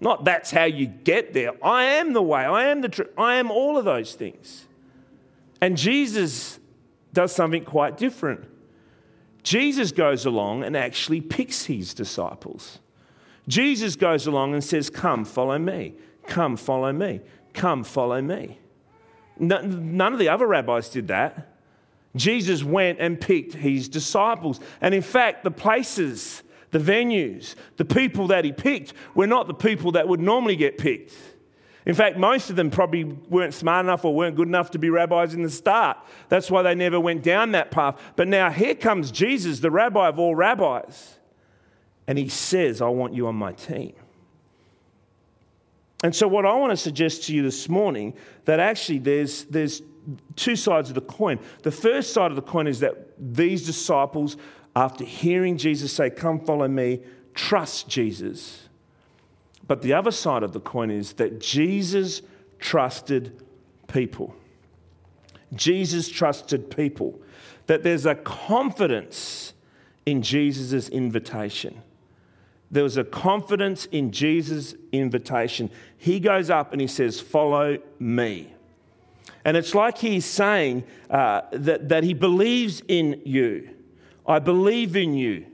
Not 0.00 0.24
that's 0.24 0.50
how 0.50 0.64
you 0.64 0.86
get 0.86 1.34
there. 1.34 1.52
I 1.62 1.84
am 1.84 2.14
the 2.14 2.22
way, 2.22 2.40
I 2.40 2.68
am 2.68 2.80
the 2.80 2.88
truth, 2.88 3.10
I 3.18 3.34
am 3.34 3.50
all 3.50 3.76
of 3.76 3.84
those 3.84 4.14
things. 4.14 4.64
And 5.60 5.76
Jesus 5.76 6.60
does 7.12 7.34
something 7.34 7.64
quite 7.64 7.96
different. 7.96 8.44
Jesus 9.42 9.92
goes 9.92 10.26
along 10.26 10.64
and 10.64 10.76
actually 10.76 11.20
picks 11.20 11.64
his 11.64 11.94
disciples. 11.94 12.80
Jesus 13.46 13.96
goes 13.96 14.26
along 14.26 14.52
and 14.52 14.62
says, 14.62 14.90
Come, 14.90 15.24
follow 15.24 15.58
me. 15.58 15.94
Come, 16.26 16.56
follow 16.56 16.92
me. 16.92 17.20
Come, 17.54 17.82
follow 17.82 18.20
me. 18.20 18.58
None 19.38 20.12
of 20.12 20.18
the 20.18 20.28
other 20.28 20.46
rabbis 20.46 20.90
did 20.90 21.08
that. 21.08 21.54
Jesus 22.16 22.64
went 22.64 22.98
and 23.00 23.20
picked 23.20 23.54
his 23.54 23.88
disciples. 23.88 24.60
And 24.80 24.94
in 24.94 25.02
fact, 25.02 25.44
the 25.44 25.50
places, 25.50 26.42
the 26.70 26.78
venues, 26.78 27.54
the 27.76 27.84
people 27.84 28.28
that 28.28 28.44
he 28.44 28.52
picked 28.52 28.92
were 29.14 29.26
not 29.26 29.46
the 29.46 29.54
people 29.54 29.92
that 29.92 30.08
would 30.08 30.20
normally 30.20 30.56
get 30.56 30.78
picked. 30.78 31.14
In 31.88 31.94
fact, 31.94 32.18
most 32.18 32.50
of 32.50 32.56
them 32.56 32.70
probably 32.70 33.04
weren't 33.04 33.54
smart 33.54 33.86
enough 33.86 34.04
or 34.04 34.14
weren't 34.14 34.36
good 34.36 34.46
enough 34.46 34.72
to 34.72 34.78
be 34.78 34.90
rabbis 34.90 35.32
in 35.32 35.42
the 35.42 35.50
start. 35.50 35.96
That's 36.28 36.50
why 36.50 36.60
they 36.60 36.74
never 36.74 37.00
went 37.00 37.22
down 37.22 37.52
that 37.52 37.70
path. 37.70 37.98
But 38.14 38.28
now 38.28 38.50
here 38.50 38.74
comes 38.74 39.10
Jesus, 39.10 39.60
the 39.60 39.70
rabbi 39.70 40.06
of 40.06 40.18
all 40.18 40.34
rabbis, 40.34 41.16
and 42.06 42.18
he 42.18 42.28
says, 42.28 42.82
I 42.82 42.88
want 42.88 43.14
you 43.14 43.26
on 43.26 43.36
my 43.36 43.52
team. 43.54 43.94
And 46.04 46.14
so, 46.14 46.28
what 46.28 46.44
I 46.44 46.54
want 46.54 46.72
to 46.72 46.76
suggest 46.76 47.24
to 47.24 47.34
you 47.34 47.42
this 47.42 47.70
morning 47.70 48.14
that 48.44 48.60
actually 48.60 48.98
there's, 48.98 49.44
there's 49.46 49.80
two 50.36 50.56
sides 50.56 50.90
of 50.90 50.94
the 50.94 51.00
coin. 51.00 51.40
The 51.62 51.72
first 51.72 52.12
side 52.12 52.30
of 52.30 52.36
the 52.36 52.42
coin 52.42 52.66
is 52.66 52.80
that 52.80 53.14
these 53.18 53.64
disciples, 53.64 54.36
after 54.76 55.04
hearing 55.04 55.56
Jesus 55.56 55.90
say, 55.90 56.10
Come 56.10 56.38
follow 56.40 56.68
me, 56.68 57.00
trust 57.34 57.88
Jesus. 57.88 58.67
But 59.68 59.82
the 59.82 59.92
other 59.92 60.10
side 60.10 60.42
of 60.42 60.52
the 60.52 60.60
coin 60.60 60.90
is 60.90 61.12
that 61.14 61.38
Jesus 61.38 62.22
trusted 62.58 63.40
people. 63.86 64.34
Jesus 65.54 66.08
trusted 66.08 66.74
people. 66.74 67.20
That 67.66 67.82
there's 67.82 68.06
a 68.06 68.14
confidence 68.16 69.52
in 70.06 70.22
Jesus' 70.22 70.88
invitation. 70.88 71.82
There 72.70 72.82
was 72.82 72.96
a 72.96 73.04
confidence 73.04 73.86
in 73.86 74.10
Jesus' 74.10 74.74
invitation. 74.90 75.70
He 75.96 76.18
goes 76.18 76.50
up 76.50 76.72
and 76.72 76.80
he 76.80 76.86
says, 76.86 77.20
Follow 77.20 77.78
me. 77.98 78.52
And 79.44 79.56
it's 79.56 79.74
like 79.74 79.98
he's 79.98 80.24
saying 80.24 80.84
uh, 81.10 81.42
that, 81.52 81.88
that 81.88 82.04
he 82.04 82.14
believes 82.14 82.82
in 82.88 83.20
you. 83.24 83.70
I 84.26 84.38
believe 84.38 84.96
in 84.96 85.14
you. 85.14 85.46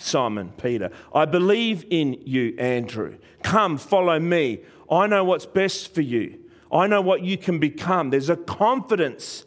Simon 0.00 0.52
Peter. 0.56 0.90
I 1.14 1.26
believe 1.26 1.84
in 1.90 2.22
you, 2.24 2.54
Andrew. 2.58 3.18
Come, 3.42 3.76
follow 3.76 4.18
me. 4.18 4.60
I 4.90 5.06
know 5.06 5.24
what's 5.24 5.46
best 5.46 5.94
for 5.94 6.00
you. 6.00 6.38
I 6.72 6.86
know 6.86 7.00
what 7.00 7.22
you 7.22 7.36
can 7.36 7.58
become. 7.58 8.10
There's 8.10 8.30
a 8.30 8.36
confidence 8.36 9.44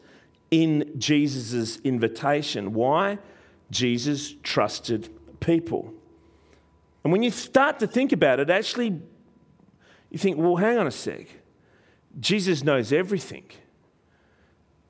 in 0.52 0.94
Jesus' 0.98 1.78
invitation. 1.78 2.74
Why? 2.74 3.18
Jesus 3.72 4.36
trusted 4.44 5.10
people. 5.40 5.94
And 7.04 7.12
when 7.12 7.24
you 7.24 7.32
start 7.32 7.80
to 7.80 7.88
think 7.88 8.12
about 8.12 8.40
it, 8.40 8.50
actually, 8.50 9.02
you 10.12 10.20
think, 10.20 10.38
well, 10.38 10.56
hang 10.56 10.78
on 10.78 10.86
a 10.86 10.92
sec. 10.92 11.28
Jesus 12.20 12.64
knows 12.64 12.94
everything. 12.94 13.46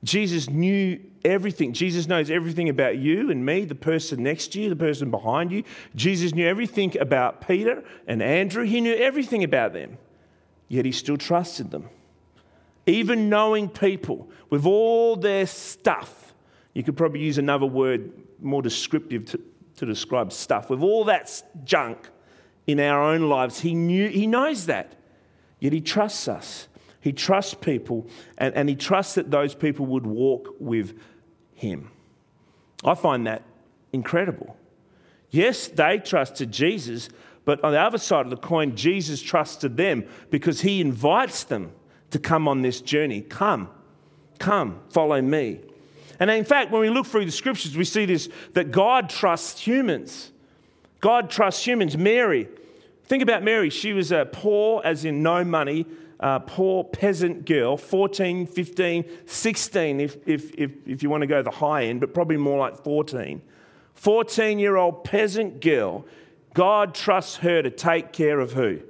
Jesus 0.04 0.48
knew 0.48 1.00
everything. 1.24 1.72
Jesus 1.72 2.06
knows 2.06 2.30
everything 2.30 2.68
about 2.68 2.98
you 2.98 3.30
and 3.30 3.44
me, 3.44 3.64
the 3.64 3.74
person 3.74 4.22
next 4.22 4.48
to 4.48 4.60
you, 4.60 4.68
the 4.68 4.76
person 4.76 5.10
behind 5.10 5.50
you. 5.50 5.64
Jesus 5.96 6.34
knew 6.34 6.46
everything 6.46 6.96
about 6.98 7.46
Peter 7.46 7.82
and 8.06 8.22
Andrew. 8.22 8.64
He 8.64 8.80
knew 8.80 8.94
everything 8.94 9.42
about 9.42 9.72
them, 9.72 9.96
yet 10.68 10.84
he 10.84 10.92
still 10.92 11.16
trusted 11.16 11.70
them. 11.70 11.88
Even 12.86 13.30
knowing 13.30 13.68
people 13.68 14.28
with 14.50 14.66
all 14.66 15.16
their 15.16 15.46
stuff, 15.46 16.34
you 16.74 16.82
could 16.82 16.96
probably 16.96 17.20
use 17.20 17.38
another 17.38 17.66
word 17.66 18.12
more 18.40 18.60
descriptive 18.60 19.24
to, 19.24 19.40
to 19.76 19.86
describe 19.86 20.32
stuff, 20.32 20.68
with 20.68 20.82
all 20.82 21.04
that 21.04 21.42
junk 21.64 22.10
in 22.66 22.78
our 22.80 23.02
own 23.02 23.28
lives, 23.28 23.60
he, 23.60 23.74
knew, 23.74 24.08
he 24.08 24.26
knows 24.26 24.66
that, 24.66 24.94
yet 25.60 25.72
he 25.72 25.80
trusts 25.80 26.28
us. 26.28 26.68
He 27.04 27.12
trusts 27.12 27.52
people, 27.52 28.06
and, 28.38 28.54
and 28.54 28.66
he 28.66 28.74
trusts 28.74 29.16
that 29.16 29.30
those 29.30 29.54
people 29.54 29.84
would 29.84 30.06
walk 30.06 30.54
with 30.58 30.98
him. 31.54 31.90
I 32.82 32.94
find 32.94 33.26
that 33.26 33.42
incredible. 33.92 34.56
Yes, 35.28 35.68
they 35.68 35.98
trusted 35.98 36.50
Jesus, 36.50 37.10
but 37.44 37.62
on 37.62 37.72
the 37.72 37.78
other 37.78 37.98
side 37.98 38.24
of 38.24 38.30
the 38.30 38.38
coin, 38.38 38.74
Jesus 38.74 39.20
trusted 39.20 39.76
them 39.76 40.06
because 40.30 40.62
he 40.62 40.80
invites 40.80 41.44
them 41.44 41.72
to 42.10 42.18
come 42.18 42.48
on 42.48 42.62
this 42.62 42.80
journey. 42.80 43.20
Come, 43.20 43.68
come, 44.38 44.80
follow 44.88 45.20
me. 45.20 45.60
And 46.18 46.30
in 46.30 46.46
fact, 46.46 46.70
when 46.70 46.80
we 46.80 46.88
look 46.88 47.04
through 47.04 47.26
the 47.26 47.32
scriptures, 47.32 47.76
we 47.76 47.84
see 47.84 48.06
this 48.06 48.30
that 48.54 48.70
God 48.70 49.10
trusts 49.10 49.60
humans. 49.60 50.32
God 51.02 51.28
trusts 51.28 51.66
humans. 51.66 51.98
Mary, 51.98 52.48
think 53.04 53.22
about 53.22 53.42
Mary. 53.42 53.68
She 53.68 53.92
was 53.92 54.10
a 54.10 54.24
poor, 54.24 54.80
as 54.86 55.04
in 55.04 55.22
no 55.22 55.44
money, 55.44 55.84
uh, 56.20 56.38
poor 56.40 56.84
peasant 56.84 57.44
girl, 57.44 57.76
14, 57.76 58.46
15, 58.46 59.04
16, 59.26 60.00
if, 60.00 60.16
if, 60.26 60.54
if, 60.54 60.70
if 60.86 61.02
you 61.02 61.10
want 61.10 61.22
to 61.22 61.26
go 61.26 61.42
the 61.42 61.50
high 61.50 61.84
end, 61.84 62.00
but 62.00 62.14
probably 62.14 62.36
more 62.36 62.58
like 62.58 62.82
14. 62.82 63.42
14 63.94 64.58
year 64.58 64.76
old 64.76 65.04
peasant 65.04 65.60
girl, 65.60 66.04
God 66.54 66.94
trusts 66.94 67.36
her 67.38 67.62
to 67.62 67.70
take 67.70 68.12
care 68.12 68.40
of 68.40 68.52
who? 68.52 68.80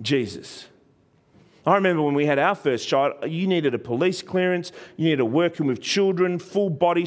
Jesus. 0.00 0.66
I 1.64 1.76
remember 1.76 2.02
when 2.02 2.14
we 2.14 2.26
had 2.26 2.40
our 2.40 2.56
first 2.56 2.88
child, 2.88 3.14
you 3.28 3.46
needed 3.46 3.72
a 3.72 3.78
police 3.78 4.20
clearance, 4.20 4.72
you 4.96 5.10
needed 5.10 5.22
working 5.22 5.66
with 5.66 5.80
children, 5.80 6.38
full 6.40 6.70
body. 6.70 7.06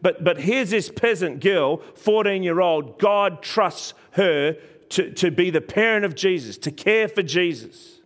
But, 0.00 0.22
but 0.22 0.38
here's 0.38 0.70
this 0.70 0.88
peasant 0.88 1.40
girl, 1.40 1.78
14 1.96 2.42
year 2.42 2.60
old, 2.60 2.98
God 2.98 3.42
trusts 3.42 3.94
her 4.12 4.56
to, 4.90 5.10
to 5.12 5.30
be 5.30 5.50
the 5.50 5.60
parent 5.60 6.04
of 6.04 6.14
Jesus, 6.14 6.56
to 6.58 6.70
care 6.70 7.08
for 7.08 7.22
Jesus. 7.22 7.97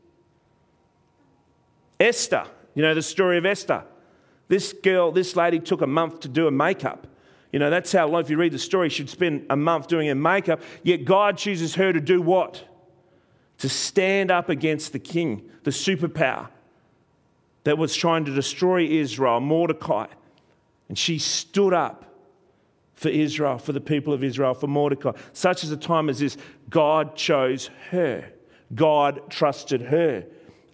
Esther, 2.02 2.44
you 2.74 2.82
know 2.82 2.94
the 2.94 3.02
story 3.02 3.38
of 3.38 3.46
Esther. 3.46 3.84
This 4.48 4.72
girl, 4.72 5.12
this 5.12 5.36
lady 5.36 5.60
took 5.60 5.82
a 5.82 5.86
month 5.86 6.20
to 6.20 6.28
do 6.28 6.44
her 6.46 6.50
makeup. 6.50 7.06
You 7.52 7.58
know, 7.58 7.70
that's 7.70 7.92
how 7.92 8.08
long, 8.08 8.22
if 8.22 8.30
you 8.30 8.36
read 8.36 8.52
the 8.52 8.58
story, 8.58 8.88
she'd 8.88 9.08
spend 9.08 9.46
a 9.50 9.56
month 9.56 9.86
doing 9.86 10.08
her 10.08 10.14
makeup. 10.14 10.60
Yet 10.82 11.04
God 11.04 11.38
chooses 11.38 11.74
her 11.76 11.92
to 11.92 12.00
do 12.00 12.20
what? 12.20 12.64
To 13.58 13.68
stand 13.68 14.30
up 14.30 14.48
against 14.48 14.92
the 14.92 14.98
king, 14.98 15.48
the 15.62 15.70
superpower 15.70 16.48
that 17.64 17.78
was 17.78 17.94
trying 17.94 18.24
to 18.24 18.34
destroy 18.34 18.84
Israel, 18.84 19.38
Mordecai. 19.40 20.06
And 20.88 20.98
she 20.98 21.18
stood 21.18 21.72
up 21.72 22.04
for 22.94 23.08
Israel, 23.08 23.58
for 23.58 23.72
the 23.72 23.80
people 23.80 24.12
of 24.12 24.24
Israel, 24.24 24.54
for 24.54 24.66
Mordecai. 24.66 25.12
Such 25.32 25.62
as 25.62 25.70
a 25.70 25.76
time 25.76 26.08
as 26.08 26.18
this, 26.18 26.36
God 26.68 27.14
chose 27.16 27.70
her. 27.90 28.30
God 28.74 29.30
trusted 29.30 29.82
her. 29.82 30.24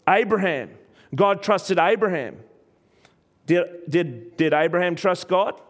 Abraham, 0.09 0.71
God 1.15 1.43
trusted 1.43 1.79
Abraham. 1.79 2.37
Did, 3.47 3.89
did, 3.89 4.37
did 4.37 4.53
Abraham 4.53 4.95
trust 4.95 5.29
God? 5.29 5.61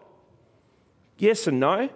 Yes 1.19 1.47
and 1.47 1.61
no. 1.61 1.89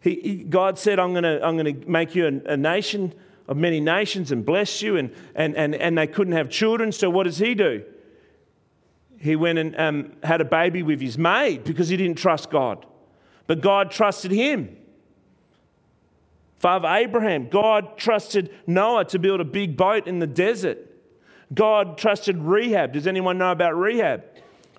He, 0.00 0.14
he, 0.14 0.34
God 0.44 0.78
said, 0.78 0.98
I'm 0.98 1.12
going 1.12 1.24
to 1.24 1.44
I'm 1.44 1.56
gonna 1.56 1.74
make 1.86 2.14
you 2.14 2.26
a, 2.26 2.52
a, 2.52 2.56
nation 2.56 3.14
of 3.48 3.56
many 3.56 3.80
nations 3.80 4.30
and 4.30 4.44
bless 4.44 4.82
you, 4.82 4.96
and, 4.96 5.12
and, 5.34 5.56
and, 5.56 5.74
and 5.74 5.96
they 5.96 6.06
couldn't 6.06 6.34
have 6.34 6.50
children, 6.50 6.92
so 6.92 7.08
what 7.08 7.24
does 7.24 7.38
he 7.38 7.54
do? 7.54 7.82
He 9.18 9.36
went 9.36 9.58
and 9.58 9.76
um, 9.78 10.12
had 10.22 10.40
a 10.40 10.44
baby 10.44 10.82
with 10.82 11.00
his 11.00 11.16
maid 11.16 11.64
because 11.64 11.88
he 11.88 11.96
didn't 11.96 12.18
trust 12.18 12.50
God. 12.50 12.84
But 13.46 13.60
God 13.60 13.90
trusted 13.90 14.30
him. 14.30 14.76
Father 16.58 16.88
Abraham, 16.88 17.48
God 17.48 17.96
trusted 17.96 18.54
Noah 18.66 19.04
to 19.06 19.18
build 19.18 19.40
a 19.40 19.44
big 19.44 19.76
boat 19.76 20.06
in 20.06 20.18
the 20.18 20.26
desert. 20.26 20.78
God 21.54 21.98
trusted 21.98 22.38
Rahab. 22.38 22.92
Does 22.92 23.06
anyone 23.06 23.38
know 23.38 23.52
about 23.52 23.78
Rahab? 23.78 24.24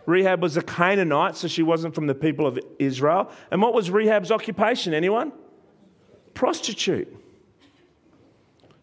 Rahab 0.06 0.42
was 0.42 0.58
a 0.58 0.62
Canaanite, 0.62 1.36
so 1.36 1.48
she 1.48 1.64
wasn't 1.64 1.94
from 1.94 2.08
the 2.08 2.16
people 2.16 2.48
of 2.48 2.60
Israel. 2.80 3.30
And 3.52 3.62
what 3.62 3.74
was 3.74 3.90
Rahab's 3.90 4.32
occupation? 4.32 4.94
Anyone? 4.94 5.34
Prostitute. 6.34 7.14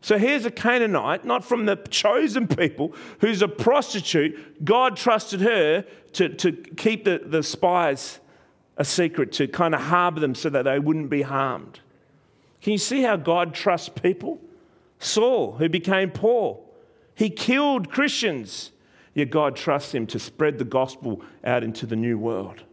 So 0.02 0.18
here's 0.18 0.44
a 0.44 0.50
Canaanite, 0.50 1.24
not 1.24 1.46
from 1.46 1.64
the 1.64 1.76
chosen 1.76 2.46
people, 2.46 2.94
who's 3.20 3.40
a 3.40 3.48
prostitute. 3.48 4.62
God 4.62 4.98
trusted 4.98 5.40
her 5.40 5.86
to, 6.12 6.28
to 6.28 6.52
keep 6.52 7.04
the, 7.04 7.22
the 7.24 7.42
spies 7.42 8.20
a 8.76 8.84
secret, 8.84 9.32
to 9.32 9.48
kind 9.48 9.74
of 9.74 9.80
harbor 9.80 10.20
them 10.20 10.34
so 10.34 10.50
that 10.50 10.64
they 10.64 10.78
wouldn't 10.78 11.08
be 11.08 11.22
harmed. 11.22 11.80
Can 12.60 12.72
you 12.72 12.78
see 12.78 13.02
how 13.02 13.16
God 13.16 13.54
trusts 13.54 13.88
people? 13.88 14.40
Saul, 14.98 15.52
who 15.52 15.70
became 15.70 16.10
Paul, 16.10 16.63
he 17.14 17.30
killed 17.30 17.90
Christians, 17.90 18.72
yet 19.14 19.30
God 19.30 19.56
trusts 19.56 19.94
him 19.94 20.06
to 20.08 20.18
spread 20.18 20.58
the 20.58 20.64
gospel 20.64 21.22
out 21.44 21.62
into 21.62 21.86
the 21.86 21.96
new 21.96 22.18
world, 22.18 22.64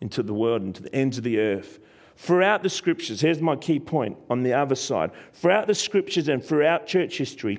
into 0.00 0.22
the 0.22 0.34
world, 0.34 0.62
into 0.62 0.82
the 0.82 0.94
ends 0.94 1.18
of 1.18 1.24
the 1.24 1.38
earth. 1.38 1.78
Throughout 2.16 2.62
the 2.62 2.70
scriptures, 2.70 3.20
here's 3.20 3.40
my 3.40 3.56
key 3.56 3.78
point 3.78 4.16
on 4.30 4.42
the 4.42 4.54
other 4.54 4.74
side. 4.74 5.10
Throughout 5.34 5.66
the 5.66 5.74
scriptures 5.74 6.28
and 6.28 6.42
throughout 6.42 6.86
church 6.86 7.18
history, 7.18 7.58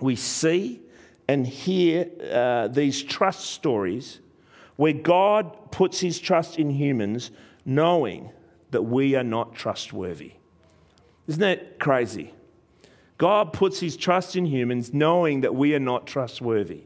we 0.00 0.14
see 0.14 0.82
and 1.26 1.46
hear 1.46 2.08
uh, 2.30 2.68
these 2.68 3.02
trust 3.02 3.46
stories 3.46 4.20
where 4.76 4.92
God 4.92 5.72
puts 5.72 6.00
his 6.00 6.20
trust 6.20 6.58
in 6.58 6.70
humans, 6.70 7.30
knowing 7.64 8.30
that 8.70 8.82
we 8.82 9.16
are 9.16 9.24
not 9.24 9.54
trustworthy. 9.54 10.34
Isn't 11.26 11.40
that 11.40 11.78
crazy? 11.78 12.32
God 13.18 13.52
puts 13.52 13.80
his 13.80 13.96
trust 13.96 14.36
in 14.36 14.46
humans 14.46 14.94
knowing 14.94 15.40
that 15.40 15.54
we 15.54 15.74
are 15.74 15.80
not 15.80 16.06
trustworthy. 16.06 16.84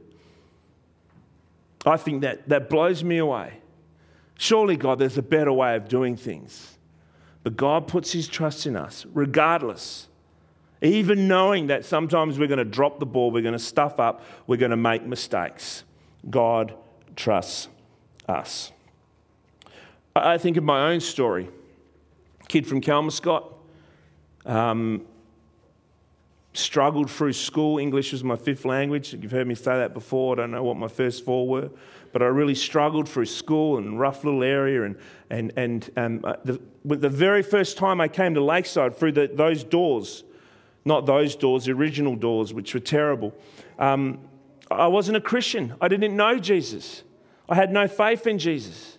I 1.85 1.99
think 1.99 2.23
that, 2.23 2.49
that 2.49 2.71
blows 2.71 3.05
me 3.05 3.19
away. 3.19 3.59
Surely, 4.39 4.77
God, 4.77 4.99
there's 4.99 5.19
a 5.19 5.23
better 5.23 5.53
way 5.53 5.77
of 5.77 5.89
doing 5.89 6.17
things. 6.17 6.79
But 7.43 7.57
God 7.57 7.87
puts 7.87 8.13
his 8.13 8.29
trust 8.29 8.67
in 8.67 8.77
us, 8.77 9.05
regardless. 9.13 10.09
Even 10.81 11.29
knowing 11.29 11.67
that 11.69 11.85
sometimes 11.85 12.39
we're 12.39 12.49
going 12.49 12.59
to 12.59 12.65
drop 12.65 12.99
the 12.99 13.07
ball, 13.07 13.31
we're 13.31 13.43
going 13.43 13.53
to 13.53 13.59
stuff 13.59 14.01
up, 14.01 14.23
we're 14.47 14.57
going 14.57 14.71
to 14.71 14.77
make 14.77 15.05
mistakes. 15.05 15.85
God 16.29 16.75
trusts 17.15 17.69
us. 18.29 18.73
I 20.15 20.39
think 20.39 20.57
of 20.57 20.65
my 20.65 20.91
own 20.91 21.01
story. 21.01 21.49
Kid 22.49 22.67
from 22.67 22.81
Kelmscott. 22.81 23.53
Um, 24.45 25.07
struggled 26.55 27.11
through 27.11 27.33
school. 27.33 27.79
English 27.79 28.13
was 28.13 28.23
my 28.23 28.37
fifth 28.37 28.65
language. 28.65 29.15
You've 29.15 29.33
heard 29.33 29.47
me 29.47 29.55
say 29.55 29.77
that 29.77 29.95
before. 29.95 30.35
I 30.35 30.37
don't 30.43 30.51
know 30.51 30.63
what 30.63 30.77
my 30.77 30.89
first 30.89 31.25
four 31.25 31.49
were, 31.49 31.71
but 32.13 32.23
I 32.23 32.27
really 32.27 32.55
struggled 32.55 33.09
through 33.09 33.27
school 33.27 33.79
and 33.79 33.99
rough 33.99 34.25
little 34.25 34.43
area. 34.43 34.85
And, 34.85 34.97
and, 35.31 35.53
and 35.57 35.91
um, 35.97 36.21
uh, 36.25 36.37
the, 36.45 36.61
the 36.85 37.09
very 37.09 37.43
first 37.43 37.79
time 37.79 38.01
I 38.01 38.09
came 38.09 38.35
to 38.35 38.45
Lakeside 38.45 38.97
through 38.97 39.13
the, 39.13 39.31
those 39.33 39.65
doors, 39.65 40.25
not 40.85 41.07
those 41.07 41.37
doors, 41.37 41.65
the 41.65 41.73
original 41.73 42.17
doors, 42.17 42.53
which 42.53 42.75
were 42.75 42.81
terrible, 42.81 43.35
um, 43.79 44.19
I 44.71 44.89
wasn't 44.89 45.17
a 45.17 45.21
Christian. 45.21 45.75
I 45.81 45.89
didn't 45.89 46.17
know 46.17 46.39
Jesus. 46.39 47.03
I 47.49 47.55
had 47.55 47.73
no 47.73 47.89
faith 47.89 48.27
in 48.27 48.39
Jesus. 48.39 48.99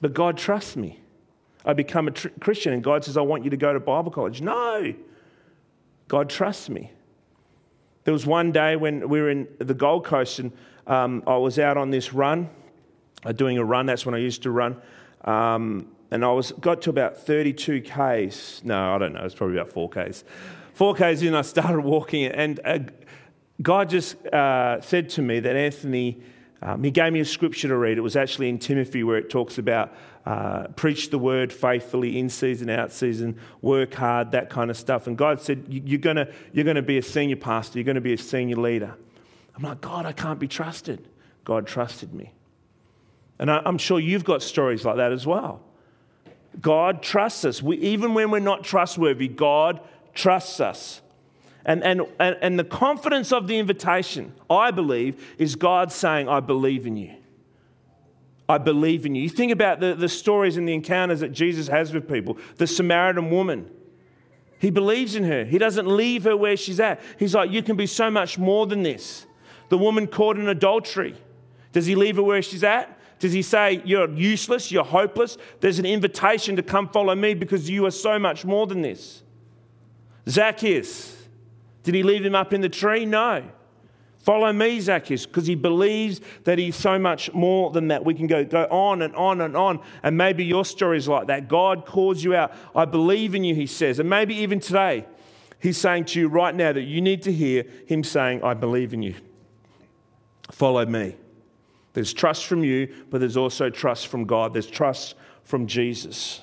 But 0.00 0.14
God 0.14 0.36
trusts 0.36 0.76
me. 0.76 1.00
I 1.64 1.72
become 1.72 2.06
a 2.08 2.10
tr- 2.12 2.28
Christian, 2.40 2.72
and 2.72 2.82
God 2.82 3.04
says, 3.04 3.16
I 3.16 3.22
want 3.22 3.44
you 3.44 3.50
to 3.50 3.56
go 3.56 3.72
to 3.72 3.80
Bible 3.80 4.10
college. 4.10 4.40
No, 4.40 4.94
God 6.08 6.30
trusts 6.30 6.68
me. 6.68 6.92
There 8.04 8.12
was 8.12 8.26
one 8.26 8.52
day 8.52 8.76
when 8.76 9.08
we 9.08 9.20
were 9.20 9.30
in 9.30 9.48
the 9.58 9.74
Gold 9.74 10.04
Coast 10.04 10.38
and 10.38 10.52
um, 10.86 11.24
I 11.26 11.36
was 11.36 11.58
out 11.58 11.76
on 11.76 11.90
this 11.90 12.12
run, 12.12 12.48
uh, 13.24 13.32
doing 13.32 13.58
a 13.58 13.64
run. 13.64 13.86
That's 13.86 14.06
when 14.06 14.14
I 14.14 14.18
used 14.18 14.44
to 14.44 14.50
run. 14.50 14.80
Um, 15.24 15.88
and 16.12 16.24
I 16.24 16.30
was 16.30 16.52
got 16.52 16.82
to 16.82 16.90
about 16.90 17.16
32 17.16 17.82
Ks. 17.82 18.62
No, 18.64 18.94
I 18.94 18.98
don't 18.98 19.12
know. 19.12 19.24
It's 19.24 19.34
probably 19.34 19.58
about 19.58 19.72
4 19.72 19.88
Ks. 19.88 20.22
4 20.74 20.94
Ks 20.94 21.22
in, 21.22 21.34
I 21.34 21.42
started 21.42 21.80
walking 21.80 22.26
and 22.26 22.60
a, 22.64 22.86
God 23.60 23.88
just 23.88 24.24
uh, 24.26 24.80
said 24.82 25.08
to 25.10 25.22
me 25.22 25.40
that 25.40 25.56
Anthony, 25.56 26.20
um, 26.62 26.82
he 26.82 26.90
gave 26.90 27.12
me 27.12 27.20
a 27.20 27.24
scripture 27.24 27.68
to 27.68 27.76
read. 27.76 27.98
It 27.98 28.02
was 28.02 28.16
actually 28.16 28.48
in 28.48 28.58
Timothy 28.58 29.04
where 29.04 29.18
it 29.18 29.28
talks 29.28 29.58
about 29.58 29.92
uh, 30.24 30.68
preach 30.68 31.10
the 31.10 31.18
word 31.18 31.52
faithfully, 31.52 32.18
in 32.18 32.28
season, 32.28 32.68
out 32.68 32.92
season, 32.92 33.38
work 33.62 33.94
hard, 33.94 34.32
that 34.32 34.50
kind 34.50 34.70
of 34.70 34.76
stuff. 34.76 35.06
And 35.06 35.16
God 35.16 35.40
said, 35.40 35.64
You're 35.68 36.00
going 36.00 36.26
you're 36.52 36.64
going 36.64 36.76
to 36.76 36.82
be 36.82 36.98
a 36.98 37.02
senior 37.02 37.36
pastor, 37.36 37.78
you're 37.78 37.84
going 37.84 37.96
to 37.96 38.00
be 38.00 38.14
a 38.14 38.18
senior 38.18 38.56
leader. 38.56 38.94
I'm 39.54 39.62
like, 39.62 39.80
God, 39.80 40.04
I 40.04 40.12
can't 40.12 40.38
be 40.38 40.48
trusted. 40.48 41.08
God 41.44 41.66
trusted 41.66 42.12
me. 42.12 42.32
And 43.38 43.50
I, 43.50 43.62
I'm 43.64 43.78
sure 43.78 44.00
you've 44.00 44.24
got 44.24 44.42
stories 44.42 44.84
like 44.84 44.96
that 44.96 45.12
as 45.12 45.26
well. 45.26 45.62
God 46.60 47.02
trusts 47.02 47.44
us. 47.44 47.62
We, 47.62 47.76
even 47.78 48.14
when 48.14 48.30
we're 48.30 48.38
not 48.40 48.64
trustworthy, 48.64 49.28
God 49.28 49.80
trusts 50.14 50.60
us. 50.60 51.00
And, 51.66 51.82
and, 51.82 52.06
and 52.20 52.56
the 52.56 52.64
confidence 52.64 53.32
of 53.32 53.48
the 53.48 53.58
invitation, 53.58 54.32
I 54.48 54.70
believe, 54.70 55.34
is 55.36 55.56
God 55.56 55.90
saying, 55.90 56.28
I 56.28 56.38
believe 56.38 56.86
in 56.86 56.96
you. 56.96 57.12
I 58.48 58.58
believe 58.58 59.04
in 59.04 59.16
you. 59.16 59.24
You 59.24 59.28
think 59.28 59.50
about 59.50 59.80
the, 59.80 59.96
the 59.96 60.08
stories 60.08 60.56
and 60.56 60.68
the 60.68 60.72
encounters 60.72 61.20
that 61.20 61.32
Jesus 61.32 61.66
has 61.66 61.92
with 61.92 62.08
people. 62.08 62.38
The 62.58 62.68
Samaritan 62.68 63.30
woman, 63.30 63.68
he 64.60 64.70
believes 64.70 65.16
in 65.16 65.24
her. 65.24 65.44
He 65.44 65.58
doesn't 65.58 65.88
leave 65.88 66.22
her 66.22 66.36
where 66.36 66.56
she's 66.56 66.78
at. 66.78 67.00
He's 67.18 67.34
like, 67.34 67.50
You 67.50 67.64
can 67.64 67.76
be 67.76 67.88
so 67.88 68.12
much 68.12 68.38
more 68.38 68.68
than 68.68 68.84
this. 68.84 69.26
The 69.68 69.76
woman 69.76 70.06
caught 70.06 70.38
in 70.38 70.48
adultery, 70.48 71.16
does 71.72 71.86
he 71.86 71.96
leave 71.96 72.14
her 72.14 72.22
where 72.22 72.42
she's 72.42 72.62
at? 72.62 72.96
Does 73.18 73.32
he 73.32 73.42
say, 73.42 73.82
You're 73.84 74.08
useless, 74.10 74.70
you're 74.70 74.84
hopeless? 74.84 75.36
There's 75.58 75.80
an 75.80 75.86
invitation 75.86 76.54
to 76.54 76.62
come 76.62 76.88
follow 76.88 77.16
me 77.16 77.34
because 77.34 77.68
you 77.68 77.84
are 77.86 77.90
so 77.90 78.20
much 78.20 78.44
more 78.44 78.68
than 78.68 78.82
this. 78.82 79.24
Zacchaeus, 80.28 81.15
did 81.86 81.94
he 81.94 82.02
leave 82.02 82.26
him 82.26 82.34
up 82.34 82.52
in 82.52 82.62
the 82.62 82.68
tree? 82.68 83.06
No. 83.06 83.44
Follow 84.18 84.52
me, 84.52 84.80
Zacchaeus, 84.80 85.24
because 85.24 85.46
he 85.46 85.54
believes 85.54 86.20
that 86.42 86.58
he's 86.58 86.74
so 86.74 86.98
much 86.98 87.32
more 87.32 87.70
than 87.70 87.86
that. 87.88 88.04
We 88.04 88.12
can 88.12 88.26
go, 88.26 88.44
go 88.44 88.64
on 88.64 89.02
and 89.02 89.14
on 89.14 89.40
and 89.40 89.56
on. 89.56 89.78
And 90.02 90.18
maybe 90.18 90.44
your 90.44 90.64
story 90.64 90.98
is 90.98 91.06
like 91.06 91.28
that. 91.28 91.46
God 91.46 91.86
calls 91.86 92.24
you 92.24 92.34
out. 92.34 92.52
I 92.74 92.86
believe 92.86 93.36
in 93.36 93.44
you, 93.44 93.54
he 93.54 93.68
says. 93.68 94.00
And 94.00 94.10
maybe 94.10 94.34
even 94.34 94.58
today, 94.58 95.06
he's 95.60 95.78
saying 95.78 96.06
to 96.06 96.18
you 96.18 96.26
right 96.26 96.52
now 96.52 96.72
that 96.72 96.82
you 96.82 97.00
need 97.00 97.22
to 97.22 97.32
hear 97.32 97.64
him 97.86 98.02
saying, 98.02 98.42
I 98.42 98.54
believe 98.54 98.92
in 98.92 99.00
you. 99.00 99.14
Follow 100.50 100.84
me. 100.84 101.14
There's 101.92 102.12
trust 102.12 102.46
from 102.46 102.64
you, 102.64 102.92
but 103.10 103.20
there's 103.20 103.36
also 103.36 103.70
trust 103.70 104.08
from 104.08 104.24
God. 104.24 104.54
There's 104.54 104.66
trust 104.66 105.14
from 105.44 105.68
Jesus. 105.68 106.40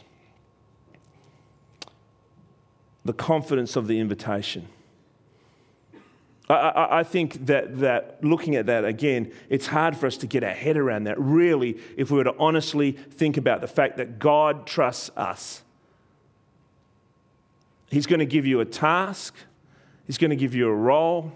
The 3.03 3.11
confidence 3.11 3.75
of 3.75 3.87
the 3.87 3.99
invitation. 3.99 4.69
I, 6.49 6.99
I, 6.99 7.03
think 7.03 7.45
that, 7.45 7.79
that 7.79 8.21
looking 8.21 8.57
at 8.57 8.65
that 8.65 8.83
again, 8.83 9.31
it's 9.49 9.67
hard 9.67 9.95
for 9.95 10.07
us 10.07 10.17
to 10.17 10.27
get 10.27 10.43
our 10.43 10.51
head 10.51 10.75
around 10.75 11.05
that, 11.05 11.19
really, 11.19 11.79
if 11.95 12.11
we 12.11 12.17
were 12.17 12.25
to 12.25 12.35
honestly 12.37 12.91
think 12.91 13.37
about 13.37 13.61
the 13.61 13.67
fact 13.67 13.97
that 13.97 14.19
God 14.19 14.67
trusts 14.67 15.09
us. 15.15 15.63
He's 17.89 18.07
going 18.07 18.19
to 18.19 18.25
give 18.25 18.45
you 18.45 18.59
a 18.59 18.65
task, 18.65 19.35
He's 20.05 20.17
going 20.17 20.31
to 20.31 20.35
give 20.35 20.53
you 20.53 20.67
a 20.67 20.75
role, 20.75 21.31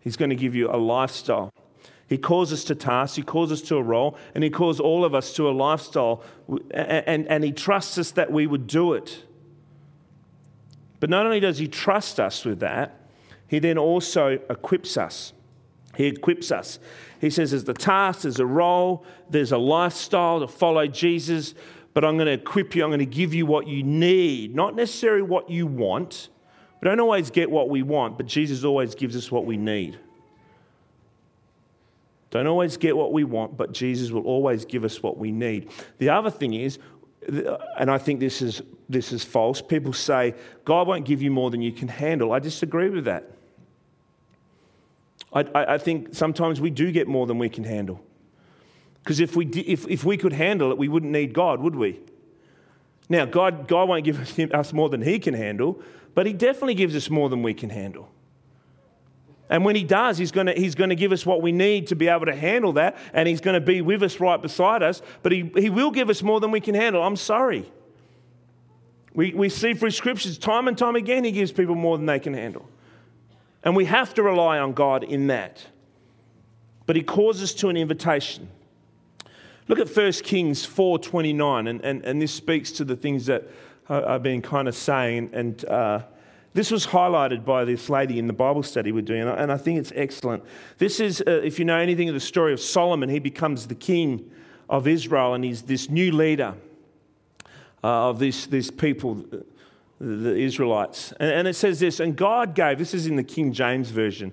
He's 0.00 0.16
going 0.16 0.30
to 0.30 0.36
give 0.36 0.56
you 0.56 0.68
a 0.68 0.76
lifestyle. 0.76 1.52
He 2.08 2.18
calls 2.18 2.52
us 2.52 2.64
to 2.64 2.74
tasks, 2.74 3.14
He 3.16 3.22
calls 3.22 3.52
us 3.52 3.62
to 3.62 3.76
a 3.76 3.82
role, 3.82 4.16
and 4.34 4.42
He 4.42 4.50
calls 4.50 4.80
all 4.80 5.04
of 5.04 5.14
us 5.14 5.32
to 5.34 5.48
a 5.48 5.52
lifestyle, 5.52 6.24
and, 6.72 7.04
and, 7.06 7.28
and 7.28 7.44
He 7.44 7.52
trusts 7.52 7.98
us 7.98 8.10
that 8.12 8.32
we 8.32 8.48
would 8.48 8.66
do 8.66 8.94
it. 8.94 9.24
But 10.98 11.08
not 11.08 11.24
only 11.24 11.38
does 11.38 11.58
He 11.58 11.68
trust 11.68 12.18
us 12.18 12.44
with 12.44 12.58
that, 12.60 12.99
he 13.50 13.58
then 13.58 13.78
also 13.78 14.38
equips 14.48 14.96
us. 14.96 15.32
He 15.96 16.06
equips 16.06 16.52
us. 16.52 16.78
He 17.20 17.30
says 17.30 17.50
there's 17.50 17.64
the 17.64 17.74
task, 17.74 18.20
there's 18.20 18.38
a 18.38 18.46
role, 18.46 19.04
there's 19.28 19.50
a 19.50 19.58
lifestyle 19.58 20.38
to 20.38 20.46
follow 20.46 20.86
Jesus, 20.86 21.56
but 21.92 22.04
I'm 22.04 22.16
going 22.16 22.28
to 22.28 22.32
equip 22.34 22.76
you, 22.76 22.84
I'm 22.84 22.90
going 22.90 23.00
to 23.00 23.06
give 23.06 23.34
you 23.34 23.46
what 23.46 23.66
you 23.66 23.82
need, 23.82 24.54
not 24.54 24.76
necessarily 24.76 25.22
what 25.22 25.50
you 25.50 25.66
want. 25.66 26.28
We 26.80 26.88
don't 26.88 27.00
always 27.00 27.30
get 27.30 27.50
what 27.50 27.68
we 27.68 27.82
want, 27.82 28.16
but 28.16 28.26
Jesus 28.26 28.62
always 28.62 28.94
gives 28.94 29.16
us 29.16 29.32
what 29.32 29.44
we 29.44 29.56
need. 29.56 29.98
Don't 32.30 32.46
always 32.46 32.76
get 32.76 32.96
what 32.96 33.12
we 33.12 33.24
want, 33.24 33.56
but 33.56 33.72
Jesus 33.72 34.12
will 34.12 34.26
always 34.28 34.64
give 34.64 34.84
us 34.84 35.02
what 35.02 35.18
we 35.18 35.32
need. 35.32 35.72
The 35.98 36.10
other 36.10 36.30
thing 36.30 36.54
is, 36.54 36.78
and 37.26 37.90
I 37.90 37.98
think 37.98 38.20
this 38.20 38.42
is, 38.42 38.62
this 38.88 39.10
is 39.10 39.24
false, 39.24 39.60
people 39.60 39.92
say, 39.92 40.36
God 40.64 40.86
won't 40.86 41.04
give 41.04 41.20
you 41.20 41.32
more 41.32 41.50
than 41.50 41.60
you 41.60 41.72
can 41.72 41.88
handle. 41.88 42.30
I 42.30 42.38
disagree 42.38 42.90
with 42.90 43.06
that. 43.06 43.28
I, 45.32 45.74
I, 45.74 45.78
think 45.78 46.14
sometimes 46.14 46.60
we 46.60 46.70
do 46.70 46.90
get 46.90 47.06
more 47.06 47.26
than 47.26 47.38
we 47.38 47.48
can 47.48 47.64
handle. 47.64 48.00
Because 49.02 49.20
if 49.20 49.36
we, 49.36 49.46
if, 49.46 49.86
if 49.88 50.04
we 50.04 50.16
could 50.16 50.32
handle 50.32 50.70
it, 50.72 50.78
we 50.78 50.88
wouldn't 50.88 51.12
need 51.12 51.32
God, 51.32 51.60
would 51.60 51.76
we? 51.76 52.00
Now, 53.08 53.24
God, 53.24 53.68
God 53.68 53.88
won't 53.88 54.04
give 54.04 54.38
us 54.54 54.72
more 54.72 54.88
than 54.88 55.02
He 55.02 55.18
can 55.18 55.34
handle, 55.34 55.80
but 56.14 56.26
He 56.26 56.32
definitely 56.32 56.74
gives 56.74 56.96
us 56.96 57.08
more 57.10 57.28
than 57.28 57.42
we 57.42 57.54
can 57.54 57.70
handle. 57.70 58.08
And 59.48 59.64
when 59.64 59.76
He 59.76 59.84
does, 59.84 60.18
He's 60.18 60.32
going 60.32 60.48
he's 60.48 60.74
to 60.74 60.94
give 60.94 61.12
us 61.12 61.24
what 61.24 61.42
we 61.42 61.52
need 61.52 61.88
to 61.88 61.96
be 61.96 62.08
able 62.08 62.26
to 62.26 62.34
handle 62.34 62.72
that, 62.74 62.96
and 63.12 63.28
He's 63.28 63.40
going 63.40 63.54
to 63.54 63.60
be 63.60 63.82
with 63.82 64.02
us 64.02 64.20
right 64.20 64.40
beside 64.40 64.82
us, 64.82 65.00
but 65.22 65.32
He, 65.32 65.50
he 65.56 65.70
will 65.70 65.90
give 65.90 66.10
us 66.10 66.22
more 66.22 66.40
than 66.40 66.50
we 66.50 66.60
can 66.60 66.74
handle. 66.74 67.02
I'm 67.02 67.16
sorry. 67.16 67.70
We, 69.12 69.32
we 69.32 69.48
see 69.48 69.74
through 69.74 69.90
scriptures 69.90 70.38
time 70.38 70.68
and 70.68 70.78
time 70.78 70.96
again, 70.96 71.24
He 71.24 71.32
gives 71.32 71.52
people 71.52 71.74
more 71.74 71.96
than 71.96 72.06
they 72.06 72.20
can 72.20 72.34
handle. 72.34 72.68
And 73.62 73.76
we 73.76 73.84
have 73.84 74.14
to 74.14 74.22
rely 74.22 74.58
on 74.58 74.72
God 74.72 75.04
in 75.04 75.26
that. 75.26 75.64
But 76.86 76.96
he 76.96 77.02
calls 77.02 77.42
us 77.42 77.52
to 77.54 77.68
an 77.68 77.76
invitation. 77.76 78.48
Look 79.68 79.78
at 79.78 79.94
1 79.94 80.12
Kings 80.24 80.66
4.29, 80.66 81.68
and, 81.68 81.80
and, 81.84 82.04
and 82.04 82.20
this 82.20 82.32
speaks 82.32 82.72
to 82.72 82.84
the 82.84 82.96
things 82.96 83.26
that 83.26 83.48
I've 83.88 84.22
been 84.22 84.42
kind 84.42 84.66
of 84.66 84.74
saying. 84.74 85.30
And 85.32 85.64
uh, 85.66 86.02
this 86.54 86.70
was 86.70 86.86
highlighted 86.86 87.44
by 87.44 87.64
this 87.64 87.88
lady 87.88 88.18
in 88.18 88.26
the 88.26 88.32
Bible 88.32 88.62
study 88.62 88.90
we're 88.90 89.02
doing, 89.02 89.22
and 89.22 89.52
I 89.52 89.56
think 89.56 89.78
it's 89.78 89.92
excellent. 89.94 90.42
This 90.78 90.98
is, 90.98 91.22
uh, 91.26 91.30
if 91.44 91.58
you 91.58 91.64
know 91.64 91.76
anything 91.76 92.08
of 92.08 92.14
the 92.14 92.20
story 92.20 92.52
of 92.52 92.60
Solomon, 92.60 93.08
he 93.08 93.20
becomes 93.20 93.68
the 93.68 93.74
king 93.76 94.28
of 94.68 94.88
Israel, 94.88 95.34
and 95.34 95.44
he's 95.44 95.62
this 95.62 95.88
new 95.88 96.10
leader 96.10 96.54
uh, 97.84 98.08
of 98.08 98.18
this, 98.18 98.46
this 98.46 98.70
people 98.70 99.24
the 100.00 100.34
Israelites. 100.34 101.12
And, 101.20 101.30
and, 101.30 101.48
it 101.48 101.54
says 101.54 101.78
this, 101.78 102.00
and 102.00 102.16
God 102.16 102.54
gave, 102.54 102.78
this 102.78 102.94
is 102.94 103.06
in 103.06 103.16
the 103.16 103.24
King 103.24 103.52
James 103.52 103.90
Version, 103.90 104.32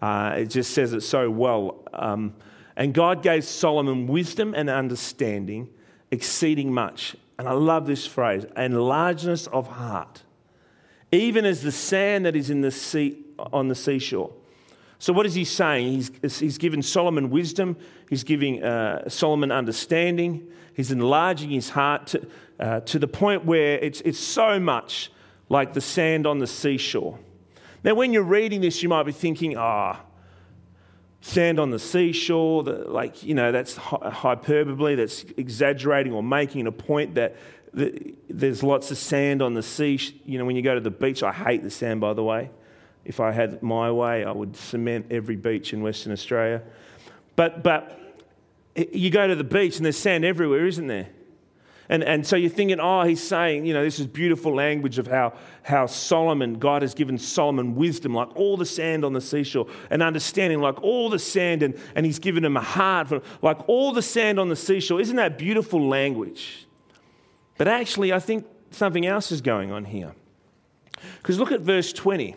uh, 0.00 0.34
it 0.38 0.46
just 0.46 0.72
says 0.72 0.92
it 0.94 1.02
so 1.02 1.30
well. 1.30 1.82
Um, 1.92 2.34
and 2.76 2.94
God 2.94 3.22
gave 3.22 3.44
Solomon 3.44 4.06
wisdom 4.06 4.54
and 4.54 4.70
understanding, 4.70 5.68
exceeding 6.10 6.72
much. 6.72 7.14
And 7.38 7.46
I 7.46 7.52
love 7.52 7.86
this 7.86 8.06
phrase, 8.06 8.46
and 8.56 8.80
largeness 8.82 9.46
of 9.48 9.66
heart, 9.66 10.22
even 11.10 11.44
as 11.44 11.62
the 11.62 11.72
sand 11.72 12.24
that 12.24 12.34
is 12.34 12.50
in 12.50 12.62
the 12.62 12.70
sea, 12.70 13.18
on 13.52 13.68
the 13.68 13.74
seashore. 13.74 14.32
So, 14.98 15.12
what 15.12 15.26
is 15.26 15.34
he 15.34 15.44
saying? 15.44 15.92
He's, 16.22 16.38
he's 16.38 16.58
given 16.58 16.80
Solomon 16.82 17.30
wisdom, 17.30 17.76
he's 18.08 18.22
giving 18.22 18.62
uh, 18.62 19.08
Solomon 19.08 19.50
understanding, 19.50 20.46
he's 20.74 20.92
enlarging 20.92 21.50
his 21.50 21.70
heart 21.70 22.06
to, 22.08 22.26
uh, 22.62 22.78
to 22.80 22.98
the 23.00 23.08
point 23.08 23.44
where 23.44 23.76
it's, 23.78 24.00
it's 24.02 24.20
so 24.20 24.60
much 24.60 25.10
like 25.48 25.74
the 25.74 25.80
sand 25.80 26.28
on 26.28 26.38
the 26.38 26.46
seashore. 26.46 27.18
Now, 27.82 27.94
when 27.94 28.12
you're 28.12 28.22
reading 28.22 28.60
this, 28.60 28.84
you 28.84 28.88
might 28.88 29.02
be 29.02 29.10
thinking, 29.10 29.56
ah, 29.58 29.98
oh, 29.98 30.06
sand 31.20 31.58
on 31.58 31.70
the 31.70 31.80
seashore, 31.80 32.62
the, 32.62 32.72
like, 32.88 33.24
you 33.24 33.34
know, 33.34 33.50
that's 33.50 33.74
hyperbole, 33.76 34.94
that's 34.94 35.24
exaggerating 35.36 36.12
or 36.12 36.22
making 36.22 36.68
a 36.68 36.72
point 36.72 37.16
that 37.16 37.34
there's 37.74 38.62
lots 38.62 38.92
of 38.92 38.98
sand 38.98 39.42
on 39.42 39.54
the 39.54 39.62
sea. 39.62 39.98
You 40.24 40.38
know, 40.38 40.44
when 40.44 40.54
you 40.54 40.62
go 40.62 40.76
to 40.76 40.80
the 40.80 40.90
beach, 40.90 41.24
I 41.24 41.32
hate 41.32 41.64
the 41.64 41.70
sand, 41.70 42.00
by 42.00 42.12
the 42.12 42.22
way. 42.22 42.48
If 43.04 43.18
I 43.18 43.32
had 43.32 43.60
my 43.60 43.90
way, 43.90 44.24
I 44.24 44.30
would 44.30 44.56
cement 44.56 45.06
every 45.10 45.34
beach 45.34 45.72
in 45.72 45.82
Western 45.82 46.12
Australia. 46.12 46.62
But, 47.34 47.64
but 47.64 47.98
you 48.76 49.10
go 49.10 49.26
to 49.26 49.34
the 49.34 49.42
beach 49.42 49.78
and 49.78 49.84
there's 49.84 49.98
sand 49.98 50.24
everywhere, 50.24 50.64
isn't 50.66 50.86
there? 50.86 51.08
And, 51.88 52.02
and 52.04 52.26
so 52.26 52.36
you're 52.36 52.50
thinking, 52.50 52.80
oh, 52.80 53.02
he's 53.02 53.22
saying, 53.22 53.66
you 53.66 53.74
know, 53.74 53.82
this 53.82 53.98
is 53.98 54.06
beautiful 54.06 54.54
language 54.54 54.98
of 54.98 55.06
how, 55.06 55.34
how 55.62 55.86
Solomon, 55.86 56.58
God 56.58 56.82
has 56.82 56.94
given 56.94 57.18
Solomon 57.18 57.74
wisdom, 57.74 58.14
like 58.14 58.34
all 58.36 58.56
the 58.56 58.66
sand 58.66 59.04
on 59.04 59.12
the 59.12 59.20
seashore, 59.20 59.66
and 59.90 60.02
understanding, 60.02 60.60
like 60.60 60.82
all 60.82 61.10
the 61.10 61.18
sand, 61.18 61.62
and, 61.62 61.78
and 61.94 62.06
he's 62.06 62.18
given 62.18 62.44
him 62.44 62.56
a 62.56 62.62
heart, 62.62 63.08
for, 63.08 63.22
like 63.42 63.68
all 63.68 63.92
the 63.92 64.02
sand 64.02 64.38
on 64.38 64.48
the 64.48 64.56
seashore. 64.56 65.00
Isn't 65.00 65.16
that 65.16 65.38
beautiful 65.38 65.86
language? 65.86 66.66
But 67.58 67.68
actually, 67.68 68.12
I 68.12 68.18
think 68.18 68.46
something 68.70 69.04
else 69.04 69.32
is 69.32 69.40
going 69.40 69.72
on 69.72 69.84
here. 69.84 70.14
Because 71.18 71.38
look 71.38 71.52
at 71.52 71.60
verse 71.60 71.92
20 71.92 72.36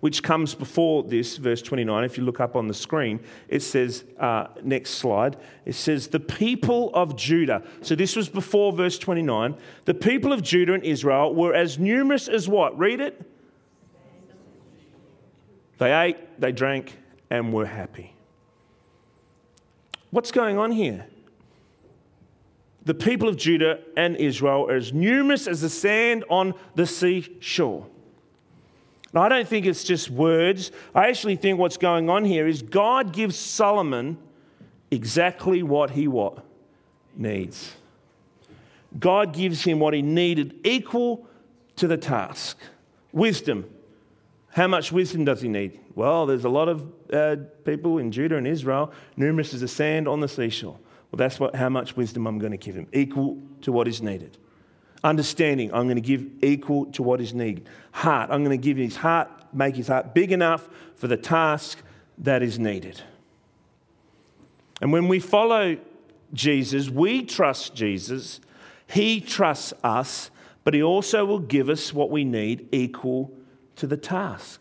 which 0.00 0.22
comes 0.22 0.54
before 0.54 1.02
this, 1.02 1.36
verse 1.36 1.62
29. 1.62 2.04
If 2.04 2.16
you 2.16 2.24
look 2.24 2.40
up 2.40 2.56
on 2.56 2.66
the 2.66 2.74
screen, 2.74 3.20
it 3.48 3.60
says, 3.60 4.04
uh, 4.18 4.48
next 4.62 4.92
slide, 4.92 5.36
it 5.66 5.74
says, 5.74 6.08
the 6.08 6.20
people 6.20 6.90
of 6.94 7.16
Judah. 7.16 7.62
So 7.82 7.94
this 7.94 8.16
was 8.16 8.28
before 8.28 8.72
verse 8.72 8.98
29. 8.98 9.54
The 9.84 9.94
people 9.94 10.32
of 10.32 10.42
Judah 10.42 10.74
and 10.74 10.84
Israel 10.84 11.34
were 11.34 11.54
as 11.54 11.78
numerous 11.78 12.28
as 12.28 12.48
what? 12.48 12.78
Read 12.78 13.00
it. 13.00 13.20
They 15.78 15.98
ate, 15.98 16.16
they 16.38 16.52
drank, 16.52 16.96
and 17.30 17.52
were 17.52 17.66
happy. 17.66 18.14
What's 20.10 20.32
going 20.32 20.58
on 20.58 20.72
here? 20.72 21.06
The 22.84 22.94
people 22.94 23.28
of 23.28 23.36
Judah 23.36 23.80
and 23.96 24.16
Israel 24.16 24.68
are 24.68 24.74
as 24.74 24.92
numerous 24.92 25.46
as 25.46 25.60
the 25.60 25.68
sand 25.68 26.24
on 26.30 26.54
the 26.74 26.86
seashore. 26.86 27.86
Now, 29.12 29.22
I 29.22 29.28
don't 29.28 29.48
think 29.48 29.66
it's 29.66 29.82
just 29.82 30.08
words. 30.08 30.70
I 30.94 31.08
actually 31.08 31.36
think 31.36 31.58
what's 31.58 31.76
going 31.76 32.08
on 32.08 32.24
here 32.24 32.46
is 32.46 32.62
God 32.62 33.12
gives 33.12 33.36
Solomon 33.36 34.18
exactly 34.90 35.62
what 35.62 35.90
he 35.90 36.06
what 36.06 36.44
needs. 37.16 37.74
God 38.98 39.32
gives 39.32 39.62
him 39.62 39.78
what 39.78 39.94
he 39.94 40.02
needed, 40.02 40.54
equal 40.64 41.26
to 41.76 41.86
the 41.86 41.96
task. 41.96 42.56
Wisdom. 43.12 43.68
How 44.50 44.66
much 44.66 44.90
wisdom 44.90 45.24
does 45.24 45.40
he 45.40 45.48
need? 45.48 45.78
Well, 45.94 46.26
there's 46.26 46.44
a 46.44 46.48
lot 46.48 46.68
of 46.68 46.92
uh, 47.12 47.36
people 47.64 47.98
in 47.98 48.10
Judah 48.10 48.36
and 48.36 48.46
Israel, 48.46 48.92
numerous 49.16 49.54
as 49.54 49.60
the 49.60 49.68
sand 49.68 50.08
on 50.08 50.20
the 50.20 50.28
seashore. 50.28 50.78
Well, 51.10 51.18
that's 51.18 51.38
what, 51.38 51.54
how 51.54 51.68
much 51.68 51.96
wisdom 51.96 52.26
I'm 52.26 52.38
going 52.38 52.52
to 52.52 52.58
give 52.58 52.74
him, 52.74 52.86
equal 52.92 53.38
to 53.62 53.72
what 53.72 53.86
is 53.86 54.02
needed. 54.02 54.38
Understanding, 55.02 55.72
I'm 55.72 55.84
going 55.84 55.96
to 55.96 56.02
give 56.02 56.26
equal 56.42 56.86
to 56.92 57.02
what 57.02 57.20
is 57.20 57.32
needed. 57.32 57.66
Heart, 57.92 58.30
I'm 58.30 58.44
going 58.44 58.58
to 58.58 58.62
give 58.62 58.76
his 58.76 58.96
heart, 58.96 59.28
make 59.52 59.76
his 59.76 59.88
heart 59.88 60.14
big 60.14 60.30
enough 60.30 60.68
for 60.96 61.06
the 61.06 61.16
task 61.16 61.78
that 62.18 62.42
is 62.42 62.58
needed. 62.58 63.00
And 64.80 64.92
when 64.92 65.08
we 65.08 65.18
follow 65.18 65.78
Jesus, 66.32 66.90
we 66.90 67.22
trust 67.22 67.74
Jesus, 67.74 68.40
he 68.86 69.20
trusts 69.20 69.72
us, 69.82 70.30
but 70.64 70.74
he 70.74 70.82
also 70.82 71.24
will 71.24 71.38
give 71.38 71.68
us 71.68 71.92
what 71.92 72.10
we 72.10 72.24
need 72.24 72.68
equal 72.72 73.32
to 73.76 73.86
the 73.86 73.96
task, 73.96 74.60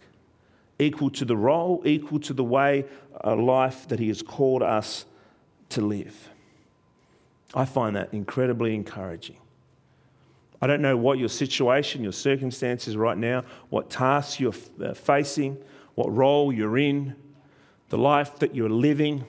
equal 0.77 1.09
to 1.11 1.25
the 1.25 1.35
role, 1.35 1.81
equal 1.85 2.19
to 2.21 2.33
the 2.33 2.43
way 2.43 2.85
of 3.11 3.39
life 3.39 3.87
that 3.89 3.99
he 3.99 4.07
has 4.07 4.21
called 4.21 4.63
us 4.63 5.05
to 5.69 5.81
live. 5.81 6.29
I 7.53 7.65
find 7.65 7.95
that 7.95 8.13
incredibly 8.13 8.75
encouraging. 8.75 9.37
I 10.61 10.67
don't 10.67 10.81
know 10.81 10.97
what 10.97 11.19
your 11.19 11.29
situation, 11.29 12.03
your 12.03 12.11
circumstances 12.11 12.97
right 12.97 13.17
now, 13.17 13.45
what 13.69 13.89
tasks 13.89 14.39
you're 14.39 14.53
uh, 14.83 14.93
facing, 14.93 15.57
what 15.95 16.13
role 16.13 16.51
you're 16.51 16.77
in, 16.77 17.15
the 17.89 17.97
life 17.97 18.39
that 18.39 18.55
you're 18.55 18.69
living. 18.69 19.25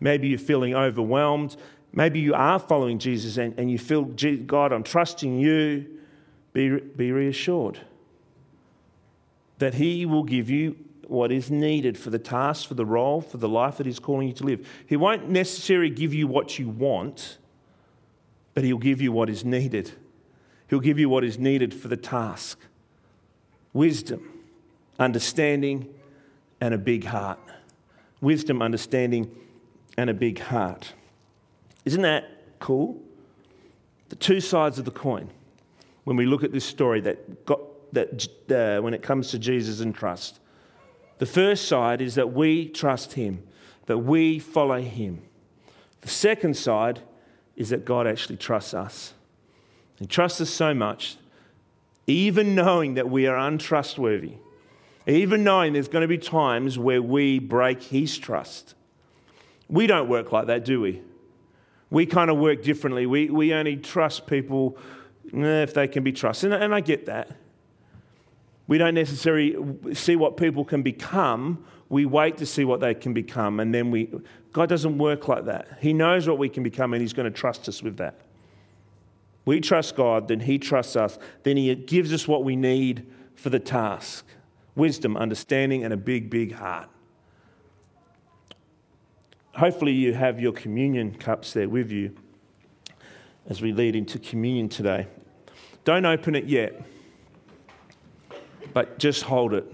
Maybe 0.00 0.28
you're 0.28 0.38
feeling 0.38 0.74
overwhelmed. 0.74 1.56
Maybe 1.92 2.18
you 2.20 2.34
are 2.34 2.58
following 2.58 2.98
Jesus 2.98 3.36
and, 3.36 3.58
and 3.58 3.70
you 3.70 3.78
feel, 3.78 4.02
God, 4.02 4.72
I'm 4.72 4.82
trusting 4.82 5.38
you. 5.38 5.86
Be, 6.52 6.78
be 6.78 7.10
reassured 7.10 7.80
that 9.58 9.74
He 9.74 10.06
will 10.06 10.24
give 10.24 10.50
you 10.50 10.76
what 11.06 11.30
is 11.32 11.50
needed 11.50 11.98
for 11.98 12.10
the 12.10 12.18
task, 12.18 12.68
for 12.68 12.74
the 12.74 12.84
role, 12.84 13.20
for 13.20 13.38
the 13.38 13.48
life 13.48 13.76
that 13.78 13.86
He's 13.86 13.98
calling 13.98 14.28
you 14.28 14.34
to 14.34 14.44
live. 14.44 14.68
He 14.86 14.96
won't 14.96 15.28
necessarily 15.28 15.90
give 15.90 16.14
you 16.14 16.26
what 16.26 16.58
you 16.58 16.68
want, 16.68 17.38
but 18.54 18.64
He'll 18.64 18.78
give 18.78 19.00
you 19.00 19.12
what 19.12 19.28
is 19.28 19.44
needed. 19.44 19.92
He'll 20.74 20.80
give 20.80 20.98
you 20.98 21.08
what 21.08 21.22
is 21.22 21.38
needed 21.38 21.72
for 21.72 21.86
the 21.86 21.96
task 21.96 22.58
wisdom, 23.72 24.40
understanding, 24.98 25.94
and 26.60 26.74
a 26.74 26.78
big 26.78 27.04
heart. 27.04 27.38
Wisdom, 28.20 28.60
understanding, 28.60 29.30
and 29.96 30.10
a 30.10 30.14
big 30.14 30.40
heart. 30.40 30.92
Isn't 31.84 32.02
that 32.02 32.24
cool? 32.58 33.00
The 34.08 34.16
two 34.16 34.40
sides 34.40 34.80
of 34.80 34.84
the 34.84 34.90
coin 34.90 35.30
when 36.02 36.16
we 36.16 36.26
look 36.26 36.42
at 36.42 36.50
this 36.50 36.64
story 36.64 37.00
that, 37.02 37.46
got, 37.46 37.60
that 37.92 38.26
uh, 38.50 38.82
when 38.82 38.94
it 38.94 39.02
comes 39.02 39.30
to 39.30 39.38
Jesus 39.38 39.78
and 39.78 39.94
trust. 39.94 40.40
The 41.18 41.26
first 41.26 41.68
side 41.68 42.00
is 42.00 42.16
that 42.16 42.32
we 42.32 42.68
trust 42.68 43.12
Him, 43.12 43.44
that 43.86 43.98
we 43.98 44.40
follow 44.40 44.80
Him. 44.80 45.22
The 46.00 46.08
second 46.08 46.56
side 46.56 46.98
is 47.54 47.68
that 47.68 47.84
God 47.84 48.08
actually 48.08 48.38
trusts 48.38 48.74
us. 48.74 49.14
He 49.98 50.06
trusts 50.06 50.40
us 50.40 50.50
so 50.50 50.74
much, 50.74 51.16
even 52.06 52.54
knowing 52.54 52.94
that 52.94 53.08
we 53.08 53.26
are 53.26 53.36
untrustworthy, 53.36 54.34
even 55.06 55.44
knowing 55.44 55.72
there's 55.72 55.88
going 55.88 56.02
to 56.02 56.08
be 56.08 56.18
times 56.18 56.78
where 56.78 57.02
we 57.02 57.38
break 57.38 57.82
His 57.82 58.18
trust. 58.18 58.74
We 59.68 59.86
don't 59.86 60.08
work 60.08 60.32
like 60.32 60.46
that, 60.46 60.64
do 60.64 60.80
we? 60.80 61.02
We 61.90 62.06
kind 62.06 62.30
of 62.30 62.38
work 62.38 62.62
differently. 62.62 63.06
We, 63.06 63.30
we 63.30 63.54
only 63.54 63.76
trust 63.76 64.26
people 64.26 64.76
eh, 65.32 65.62
if 65.62 65.74
they 65.74 65.86
can 65.86 66.02
be 66.02 66.12
trusted. 66.12 66.52
And, 66.52 66.64
and 66.64 66.74
I 66.74 66.80
get 66.80 67.06
that. 67.06 67.30
We 68.66 68.78
don't 68.78 68.94
necessarily 68.94 69.56
see 69.94 70.16
what 70.16 70.36
people 70.36 70.64
can 70.64 70.82
become. 70.82 71.64
We 71.88 72.06
wait 72.06 72.38
to 72.38 72.46
see 72.46 72.64
what 72.64 72.80
they 72.80 72.94
can 72.94 73.12
become. 73.12 73.60
And 73.60 73.74
then 73.74 73.90
we, 73.90 74.10
God 74.52 74.68
doesn't 74.68 74.96
work 74.96 75.28
like 75.28 75.44
that. 75.44 75.78
He 75.80 75.92
knows 75.92 76.26
what 76.26 76.38
we 76.38 76.48
can 76.48 76.62
become 76.62 76.94
and 76.94 77.00
He's 77.00 77.12
going 77.12 77.30
to 77.30 77.38
trust 77.38 77.68
us 77.68 77.82
with 77.82 77.98
that. 77.98 78.20
We 79.44 79.60
trust 79.60 79.96
God, 79.96 80.28
then 80.28 80.40
He 80.40 80.58
trusts 80.58 80.96
us. 80.96 81.18
Then 81.42 81.56
He 81.56 81.74
gives 81.74 82.12
us 82.12 82.26
what 82.26 82.44
we 82.44 82.56
need 82.56 83.06
for 83.34 83.50
the 83.50 83.60
task 83.60 84.24
wisdom, 84.76 85.16
understanding, 85.16 85.84
and 85.84 85.94
a 85.94 85.96
big, 85.96 86.28
big 86.28 86.52
heart. 86.52 86.88
Hopefully, 89.54 89.92
you 89.92 90.12
have 90.12 90.40
your 90.40 90.52
communion 90.52 91.14
cups 91.14 91.52
there 91.52 91.68
with 91.68 91.92
you 91.92 92.14
as 93.48 93.62
we 93.62 93.72
lead 93.72 93.94
into 93.94 94.18
communion 94.18 94.68
today. 94.68 95.06
Don't 95.84 96.04
open 96.06 96.34
it 96.34 96.46
yet, 96.46 96.82
but 98.72 98.98
just 98.98 99.22
hold 99.22 99.54
it. 99.54 99.72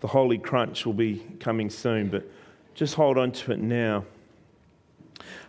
The 0.00 0.08
Holy 0.08 0.38
Crunch 0.38 0.86
will 0.86 0.94
be 0.94 1.22
coming 1.38 1.68
soon, 1.68 2.08
but 2.08 2.28
just 2.74 2.94
hold 2.94 3.18
on 3.18 3.30
to 3.32 3.52
it 3.52 3.60
now. 3.60 4.04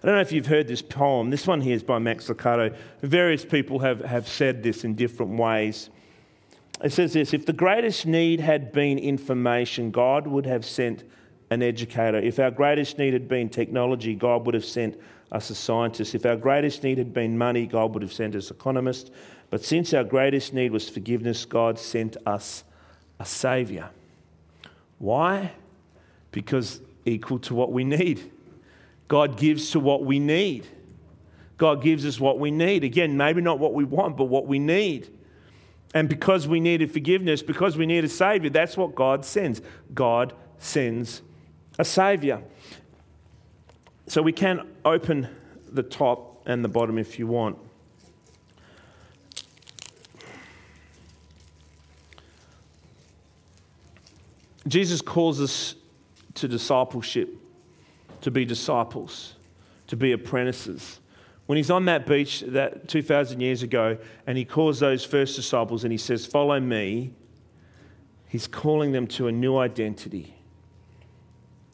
I 0.02 0.08
don't 0.08 0.16
know 0.16 0.22
if 0.22 0.32
you've 0.32 0.48
heard 0.48 0.68
this 0.68 0.82
poem. 0.82 1.30
This 1.30 1.46
one 1.46 1.62
here 1.62 1.76
is 1.76 1.84
by 1.84 2.00
Max 2.00 2.28
Lucado. 2.28 2.76
Various 3.02 3.46
people 3.46 3.80
have, 3.80 4.02
have 4.02 4.28
said 4.28 4.64
this 4.64 4.84
in 4.84 4.96
different 4.96 5.38
ways. 5.38 5.92
It 6.84 6.92
says 6.92 7.14
this 7.14 7.34
If 7.34 7.46
the 7.46 7.54
greatest 7.54 8.08
need 8.08 8.40
had 8.40 8.72
been 8.72 8.98
information, 8.98 9.92
God 9.92 10.26
would 10.26 10.48
have 10.48 10.66
sent 10.66 11.04
an 11.52 11.62
educator. 11.62 12.18
If 12.18 12.40
our 12.40 12.50
greatest 12.50 12.98
need 12.98 13.14
had 13.14 13.28
been 13.28 13.48
technology, 13.48 14.16
God 14.16 14.48
would 14.48 14.56
have 14.56 14.66
sent 14.66 15.00
us 15.32 15.52
a 15.52 15.56
scientist. 15.56 16.16
If 16.16 16.26
our 16.26 16.36
greatest 16.36 16.82
need 16.82 16.98
had 16.98 17.14
been 17.14 17.38
money, 17.38 17.68
God 17.68 17.94
would 17.94 18.02
have 18.02 18.14
sent 18.14 18.36
us 18.36 18.50
economist. 18.50 19.12
But 19.52 19.64
since 19.64 19.94
our 19.94 20.04
greatest 20.04 20.52
need 20.52 20.72
was 20.72 20.90
forgiveness, 20.90 21.46
God 21.46 21.78
sent 21.78 22.18
us 22.26 22.64
a 23.20 23.26
saviour. 23.26 23.90
Why? 24.98 25.52
Because 26.32 26.82
equal 27.06 27.38
to 27.40 27.54
what 27.54 27.72
we 27.72 27.84
need. 27.84 28.32
God 29.12 29.36
gives 29.36 29.72
to 29.72 29.80
what 29.82 30.06
we 30.06 30.20
need. 30.20 30.66
God 31.58 31.84
gives 31.84 32.06
us 32.06 32.18
what 32.18 32.40
we 32.40 32.50
need. 32.50 32.86
Again, 32.86 33.18
maybe 33.18 33.42
not 33.42 33.60
what 33.60 33.74
we 33.74 33.84
want, 33.84 34.16
but 34.16 34.24
what 34.24 34.48
we 34.48 34.58
need. 34.58 35.10
And 35.94 36.08
because 36.08 36.48
we 36.48 36.62
needed 36.62 36.94
forgiveness, 36.94 37.44
because 37.44 37.76
we 37.76 37.86
need 37.86 38.06
a 38.06 38.08
Savior, 38.08 38.50
that's 38.50 38.78
what 38.78 38.96
God 38.96 39.26
sends. 39.26 39.62
God 39.94 40.32
sends 40.60 41.24
a 41.78 41.84
Savior. 41.84 42.42
So 44.08 44.22
we 44.22 44.32
can 44.32 44.66
open 44.86 45.28
the 45.70 45.84
top 45.84 46.44
and 46.46 46.64
the 46.64 46.70
bottom 46.70 46.98
if 46.98 47.20
you 47.20 47.28
want. 47.28 47.58
Jesus 54.70 55.02
calls 55.02 55.42
us 55.42 55.76
to 56.36 56.48
discipleship, 56.48 57.36
to 58.22 58.32
be 58.32 58.46
disciples, 58.46 59.36
to 59.88 59.96
be 59.96 60.12
apprentices. 60.12 61.00
When 61.46 61.58
he's 61.58 61.72
on 61.72 61.86
that 61.86 62.06
beach 62.06 62.42
that 62.48 62.88
2,000 62.88 63.42
years 63.42 63.64
ago 63.64 63.98
and 64.26 64.38
he 64.38 64.46
calls 64.46 64.80
those 64.80 65.04
first 65.04 65.36
disciples 65.36 65.84
and 65.84 65.92
he 65.92 65.98
says, 65.98 66.26
Follow 66.26 66.60
me, 66.60 67.14
he's 68.28 68.48
calling 68.48 68.92
them 68.92 69.08
to 69.08 69.28
a 69.28 69.32
new 69.32 69.58
identity, 69.58 70.36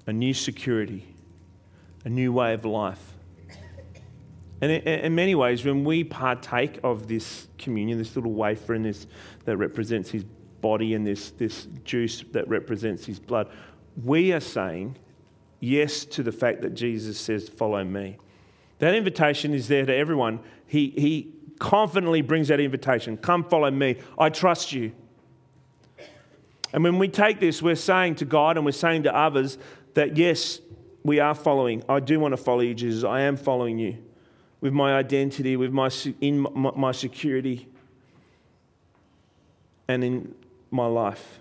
a 0.07 0.13
new 0.13 0.33
security, 0.33 1.05
a 2.05 2.09
new 2.09 2.33
way 2.33 2.53
of 2.53 2.65
life. 2.65 3.13
And 4.59 4.71
in 4.71 5.13
many 5.13 5.35
ways, 5.35 5.63
when 5.63 5.83
we 5.83 6.03
partake 6.03 6.79
of 6.83 7.07
this 7.07 7.47
communion, 7.59 7.99
this 7.99 8.15
little 8.15 8.33
wafer 8.33 8.73
and 8.73 8.83
this 8.83 9.05
that 9.45 9.57
represents 9.57 10.09
his 10.09 10.23
body 10.61 10.95
and 10.95 11.05
this, 11.05 11.29
this 11.31 11.67
juice 11.83 12.23
that 12.31 12.47
represents 12.47 13.05
his 13.05 13.19
blood, 13.19 13.49
we 14.03 14.33
are 14.33 14.39
saying 14.39 14.97
yes 15.59 16.05
to 16.05 16.23
the 16.23 16.31
fact 16.31 16.61
that 16.61 16.73
Jesus 16.73 17.19
says, 17.19 17.49
Follow 17.49 17.83
me. 17.83 18.17
That 18.79 18.93
invitation 18.93 19.53
is 19.53 19.67
there 19.67 19.85
to 19.85 19.95
everyone. 19.95 20.39
He, 20.67 20.89
he 20.89 21.33
confidently 21.59 22.21
brings 22.21 22.49
that 22.49 22.59
invitation 22.59 23.17
Come 23.17 23.43
follow 23.43 23.71
me. 23.71 23.97
I 24.17 24.29
trust 24.29 24.73
you. 24.73 24.91
And 26.73 26.83
when 26.83 26.99
we 26.99 27.07
take 27.07 27.39
this, 27.39 27.61
we're 27.61 27.75
saying 27.75 28.15
to 28.15 28.25
God 28.25 28.57
and 28.57 28.65
we're 28.65 28.71
saying 28.71 29.03
to 29.03 29.15
others 29.15 29.57
that 29.93 30.17
yes, 30.17 30.59
we 31.03 31.19
are 31.19 31.33
following. 31.33 31.83
I 31.87 31.99
do 32.01 32.19
want 32.19 32.33
to 32.33 32.37
follow 32.37 32.59
you, 32.59 32.73
Jesus. 32.73 33.03
I 33.03 33.21
am 33.21 33.37
following 33.37 33.79
you 33.79 33.97
with 34.59 34.73
my 34.73 34.95
identity, 34.95 35.55
with 35.55 35.71
my, 35.71 35.89
in 36.19 36.39
my, 36.39 36.71
my 36.75 36.91
security, 36.91 37.67
and 39.87 40.03
in 40.03 40.35
my 40.69 40.85
life. 40.85 41.39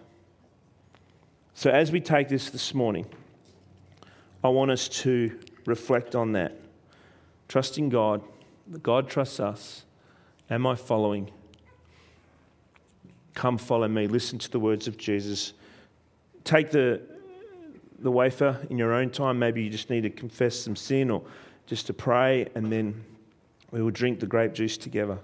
So, 1.54 1.70
as 1.70 1.90
we 1.90 2.00
take 2.00 2.28
this 2.28 2.50
this 2.50 2.74
morning, 2.74 3.06
I 4.44 4.48
want 4.48 4.70
us 4.70 4.88
to 4.88 5.38
reflect 5.66 6.14
on 6.14 6.32
that. 6.32 6.56
Trusting 7.48 7.88
God, 7.88 8.22
God 8.82 9.08
trusts 9.08 9.40
us. 9.40 9.84
Am 10.50 10.66
I 10.66 10.74
following? 10.74 11.30
Come 13.34 13.58
follow 13.58 13.88
me. 13.88 14.06
Listen 14.06 14.38
to 14.38 14.50
the 14.50 14.60
words 14.60 14.88
of 14.88 14.96
Jesus. 14.96 15.52
Take 16.44 16.70
the, 16.70 17.02
the 17.98 18.10
wafer 18.10 18.64
in 18.70 18.78
your 18.78 18.92
own 18.92 19.10
time. 19.10 19.38
Maybe 19.38 19.62
you 19.62 19.70
just 19.70 19.90
need 19.90 20.02
to 20.02 20.10
confess 20.10 20.56
some 20.56 20.76
sin 20.76 21.10
or 21.10 21.22
just 21.66 21.86
to 21.88 21.92
pray, 21.92 22.48
and 22.54 22.72
then 22.72 23.04
we 23.72 23.82
will 23.82 23.90
drink 23.90 24.20
the 24.20 24.26
grape 24.26 24.54
juice 24.54 24.76
together. 24.76 25.18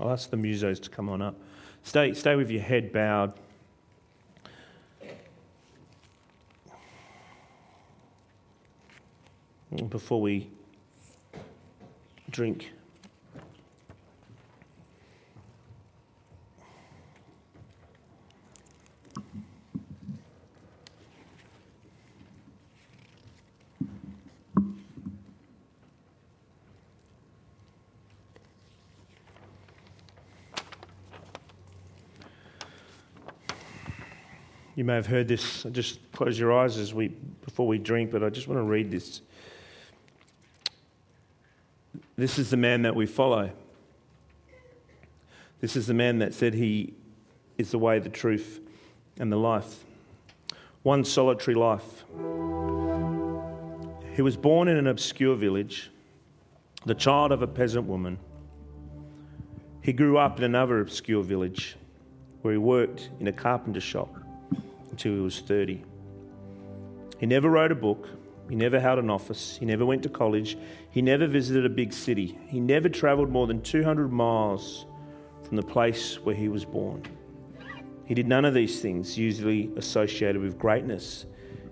I'll 0.00 0.10
ask 0.10 0.30
the 0.30 0.36
musos 0.36 0.80
to 0.82 0.90
come 0.90 1.10
on 1.10 1.20
up. 1.20 1.38
Stay, 1.82 2.14
stay 2.14 2.34
with 2.34 2.50
your 2.50 2.62
head 2.62 2.90
bowed. 2.90 3.34
Before 9.88 10.20
we 10.20 10.50
drink. 12.30 12.70
You 34.80 34.84
may 34.84 34.94
have 34.94 35.08
heard 35.08 35.28
this. 35.28 35.66
Just 35.72 35.98
close 36.10 36.38
your 36.38 36.58
eyes 36.58 36.78
as 36.78 36.94
we 36.94 37.08
before 37.08 37.66
we 37.66 37.76
drink, 37.76 38.10
but 38.10 38.24
I 38.24 38.30
just 38.30 38.48
want 38.48 38.60
to 38.60 38.62
read 38.62 38.90
this. 38.90 39.20
This 42.16 42.38
is 42.38 42.48
the 42.48 42.56
man 42.56 42.80
that 42.80 42.96
we 42.96 43.04
follow. 43.04 43.50
This 45.60 45.76
is 45.76 45.86
the 45.86 45.92
man 45.92 46.20
that 46.20 46.32
said 46.32 46.54
he 46.54 46.94
is 47.58 47.72
the 47.72 47.78
way, 47.78 47.98
the 47.98 48.08
truth, 48.08 48.60
and 49.18 49.30
the 49.30 49.36
life. 49.36 49.84
One 50.82 51.04
solitary 51.04 51.56
life. 51.56 52.04
He 54.14 54.22
was 54.22 54.38
born 54.38 54.66
in 54.66 54.78
an 54.78 54.86
obscure 54.86 55.36
village, 55.36 55.90
the 56.86 56.94
child 56.94 57.32
of 57.32 57.42
a 57.42 57.46
peasant 57.46 57.84
woman. 57.84 58.16
He 59.82 59.92
grew 59.92 60.16
up 60.16 60.38
in 60.38 60.44
another 60.44 60.80
obscure 60.80 61.22
village 61.22 61.76
where 62.40 62.52
he 62.52 62.58
worked 62.58 63.10
in 63.20 63.26
a 63.26 63.32
carpenter 63.34 63.82
shop 63.82 64.16
until 65.00 65.16
he 65.16 65.20
was 65.22 65.40
30. 65.40 65.82
He 67.18 67.24
never 67.24 67.48
wrote 67.48 67.72
a 67.72 67.74
book. 67.74 68.06
He 68.50 68.54
never 68.54 68.78
held 68.78 68.98
an 68.98 69.08
office. 69.08 69.56
He 69.56 69.64
never 69.64 69.86
went 69.86 70.02
to 70.02 70.10
college. 70.10 70.58
He 70.90 71.00
never 71.00 71.26
visited 71.26 71.64
a 71.64 71.70
big 71.70 71.94
city. 71.94 72.38
He 72.48 72.60
never 72.60 72.90
traveled 72.90 73.30
more 73.30 73.46
than 73.46 73.62
200 73.62 74.12
miles 74.12 74.84
from 75.42 75.56
the 75.56 75.62
place 75.62 76.20
where 76.20 76.34
he 76.34 76.48
was 76.48 76.66
born. 76.66 77.02
He 78.04 78.12
did 78.12 78.28
none 78.28 78.44
of 78.44 78.52
these 78.52 78.80
things 78.80 79.16
usually 79.16 79.70
associated 79.76 80.42
with 80.42 80.58
greatness. 80.58 81.24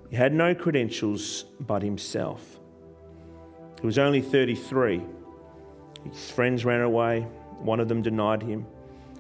He 0.08 0.16
had 0.16 0.32
no 0.32 0.54
credentials 0.54 1.44
but 1.60 1.82
himself. 1.82 2.58
He 3.78 3.86
was 3.86 3.98
only 3.98 4.22
33. 4.22 5.02
His 6.10 6.30
friends 6.30 6.64
ran 6.64 6.80
away. 6.80 7.26
One 7.58 7.80
of 7.80 7.88
them 7.88 8.00
denied 8.00 8.42
him. 8.42 8.64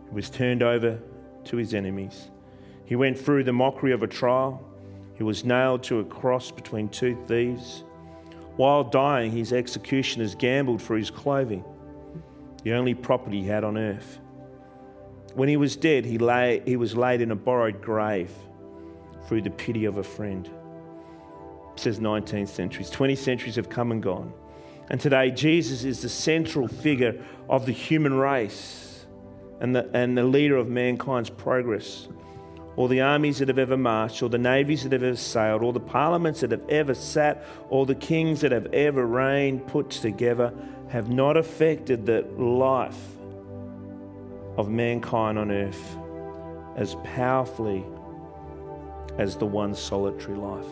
He 0.08 0.14
was 0.14 0.30
turned 0.30 0.62
over 0.62 0.98
to 1.44 1.56
his 1.58 1.74
enemies. 1.74 2.30
He 2.88 2.96
went 2.96 3.18
through 3.18 3.44
the 3.44 3.52
mockery 3.52 3.92
of 3.92 4.02
a 4.02 4.06
trial. 4.06 4.66
He 5.14 5.22
was 5.22 5.44
nailed 5.44 5.82
to 5.84 5.98
a 6.00 6.04
cross 6.04 6.50
between 6.50 6.88
two 6.88 7.22
thieves. 7.26 7.84
While 8.56 8.82
dying, 8.82 9.30
his 9.30 9.52
executioners 9.52 10.34
gambled 10.34 10.80
for 10.80 10.96
his 10.96 11.10
clothing, 11.10 11.62
the 12.62 12.72
only 12.72 12.94
property 12.94 13.42
he 13.42 13.46
had 13.46 13.62
on 13.62 13.76
earth. 13.76 14.20
When 15.34 15.50
he 15.50 15.58
was 15.58 15.76
dead, 15.76 16.06
he, 16.06 16.16
lay, 16.16 16.62
he 16.64 16.76
was 16.76 16.96
laid 16.96 17.20
in 17.20 17.30
a 17.30 17.36
borrowed 17.36 17.82
grave 17.82 18.30
through 19.26 19.42
the 19.42 19.50
pity 19.50 19.84
of 19.84 19.98
a 19.98 20.02
friend. 20.02 20.48
It 21.74 21.80
says 21.80 21.98
19th 21.98 22.48
centuries. 22.48 22.88
20 22.88 23.16
centuries 23.16 23.56
have 23.56 23.68
come 23.68 23.92
and 23.92 24.02
gone. 24.02 24.32
And 24.88 24.98
today, 24.98 25.30
Jesus 25.30 25.84
is 25.84 26.00
the 26.00 26.08
central 26.08 26.66
figure 26.66 27.22
of 27.50 27.66
the 27.66 27.72
human 27.72 28.14
race 28.14 29.04
and 29.60 29.76
the, 29.76 29.90
and 29.92 30.16
the 30.16 30.24
leader 30.24 30.56
of 30.56 30.68
mankind's 30.68 31.28
progress 31.28 32.08
all 32.78 32.86
the 32.86 33.00
armies 33.00 33.40
that 33.40 33.48
have 33.48 33.58
ever 33.58 33.76
marched, 33.76 34.22
all 34.22 34.28
the 34.28 34.38
navies 34.38 34.84
that 34.84 34.92
have 34.92 35.02
ever 35.02 35.16
sailed, 35.16 35.64
all 35.64 35.72
the 35.72 35.80
parliaments 35.80 36.42
that 36.42 36.52
have 36.52 36.62
ever 36.68 36.94
sat, 36.94 37.44
all 37.70 37.84
the 37.84 37.94
kings 37.96 38.40
that 38.40 38.52
have 38.52 38.66
ever 38.66 39.04
reigned 39.04 39.66
put 39.66 39.90
together 39.90 40.54
have 40.88 41.10
not 41.10 41.36
affected 41.36 42.06
the 42.06 42.22
life 42.40 43.16
of 44.56 44.70
mankind 44.70 45.36
on 45.40 45.50
earth 45.50 45.96
as 46.76 46.94
powerfully 47.02 47.84
as 49.18 49.36
the 49.36 49.46
one 49.46 49.74
solitary 49.74 50.36
life, 50.36 50.64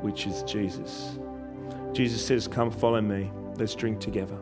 which 0.00 0.26
is 0.26 0.42
Jesus. 0.42 1.20
Jesus 1.92 2.26
says, 2.26 2.48
Come 2.48 2.72
follow 2.72 3.00
me, 3.00 3.30
let's 3.58 3.76
drink 3.76 4.00
together. 4.00 4.38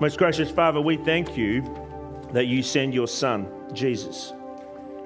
Most 0.00 0.18
gracious 0.18 0.50
Father, 0.50 0.80
we 0.80 0.96
thank 0.96 1.36
you 1.36 1.62
that 2.32 2.46
you 2.46 2.64
send 2.64 2.92
your 2.92 3.06
Son, 3.06 3.46
Jesus. 3.72 4.32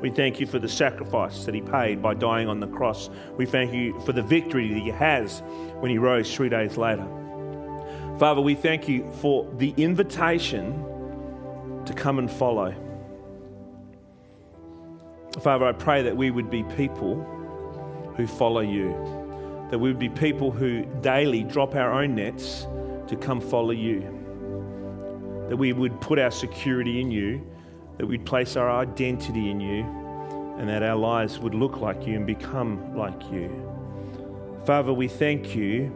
We 0.00 0.08
thank 0.08 0.40
you 0.40 0.46
for 0.46 0.58
the 0.58 0.68
sacrifice 0.68 1.44
that 1.44 1.54
he 1.54 1.60
paid 1.60 2.00
by 2.00 2.14
dying 2.14 2.48
on 2.48 2.58
the 2.58 2.68
cross. 2.68 3.10
We 3.36 3.44
thank 3.44 3.74
you 3.74 4.00
for 4.00 4.12
the 4.12 4.22
victory 4.22 4.66
that 4.68 4.78
he 4.80 4.88
has 4.88 5.42
when 5.80 5.90
he 5.90 5.98
rose 5.98 6.34
three 6.34 6.48
days 6.48 6.78
later. 6.78 7.06
Father, 8.18 8.40
we 8.40 8.54
thank 8.54 8.88
you 8.88 9.06
for 9.20 9.46
the 9.58 9.74
invitation 9.76 10.72
to 11.84 11.92
come 11.92 12.18
and 12.18 12.30
follow. 12.30 12.74
Father, 15.42 15.66
I 15.66 15.72
pray 15.72 16.00
that 16.00 16.16
we 16.16 16.30
would 16.30 16.48
be 16.48 16.62
people 16.62 17.22
who 18.16 18.26
follow 18.26 18.60
you, 18.60 18.92
that 19.70 19.78
we 19.78 19.90
would 19.90 19.98
be 19.98 20.08
people 20.08 20.50
who 20.50 20.86
daily 21.02 21.44
drop 21.44 21.74
our 21.74 21.92
own 21.92 22.14
nets 22.14 22.66
to 23.06 23.16
come 23.16 23.42
follow 23.42 23.72
you 23.72 24.17
that 25.48 25.56
we 25.56 25.72
would 25.72 26.00
put 26.00 26.18
our 26.18 26.30
security 26.30 27.00
in 27.00 27.10
you, 27.10 27.44
that 27.96 28.06
we'd 28.06 28.24
place 28.24 28.56
our 28.56 28.70
identity 28.70 29.50
in 29.50 29.60
you, 29.60 29.84
and 30.58 30.68
that 30.68 30.82
our 30.82 30.96
lives 30.96 31.38
would 31.38 31.54
look 31.54 31.80
like 31.80 32.06
you 32.06 32.16
and 32.16 32.26
become 32.26 32.96
like 32.96 33.30
you. 33.30 33.50
Father, 34.64 34.92
we 34.92 35.08
thank 35.08 35.54
you 35.54 35.90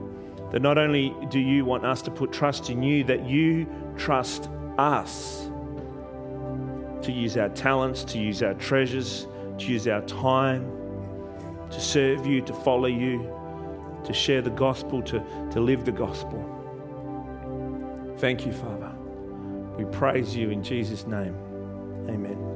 that 0.50 0.62
not 0.62 0.78
only 0.78 1.14
do 1.28 1.38
you 1.38 1.64
want 1.64 1.84
us 1.84 2.02
to 2.02 2.10
put 2.10 2.32
trust 2.32 2.70
in 2.70 2.82
you, 2.82 3.04
that 3.04 3.26
you 3.26 3.66
trust 3.96 4.48
us 4.78 5.48
to 7.02 7.12
use 7.12 7.36
our 7.36 7.48
talents, 7.50 8.04
to 8.04 8.18
use 8.18 8.42
our 8.42 8.54
treasures, 8.54 9.26
to 9.58 9.66
use 9.66 9.86
our 9.88 10.02
time, 10.02 10.70
to 11.70 11.80
serve 11.80 12.26
you, 12.26 12.40
to 12.42 12.52
follow 12.52 12.86
you, 12.86 13.28
to 14.04 14.12
share 14.12 14.42
the 14.42 14.50
gospel, 14.50 15.02
to, 15.02 15.22
to 15.50 15.60
live 15.60 15.84
the 15.84 15.92
gospel. 15.92 16.48
Thank 18.18 18.46
you, 18.46 18.52
Father. 18.52 18.81
We 19.76 19.84
praise 19.86 20.36
you 20.36 20.50
in 20.50 20.62
Jesus' 20.62 21.06
name. 21.06 21.36
Amen. 22.08 22.51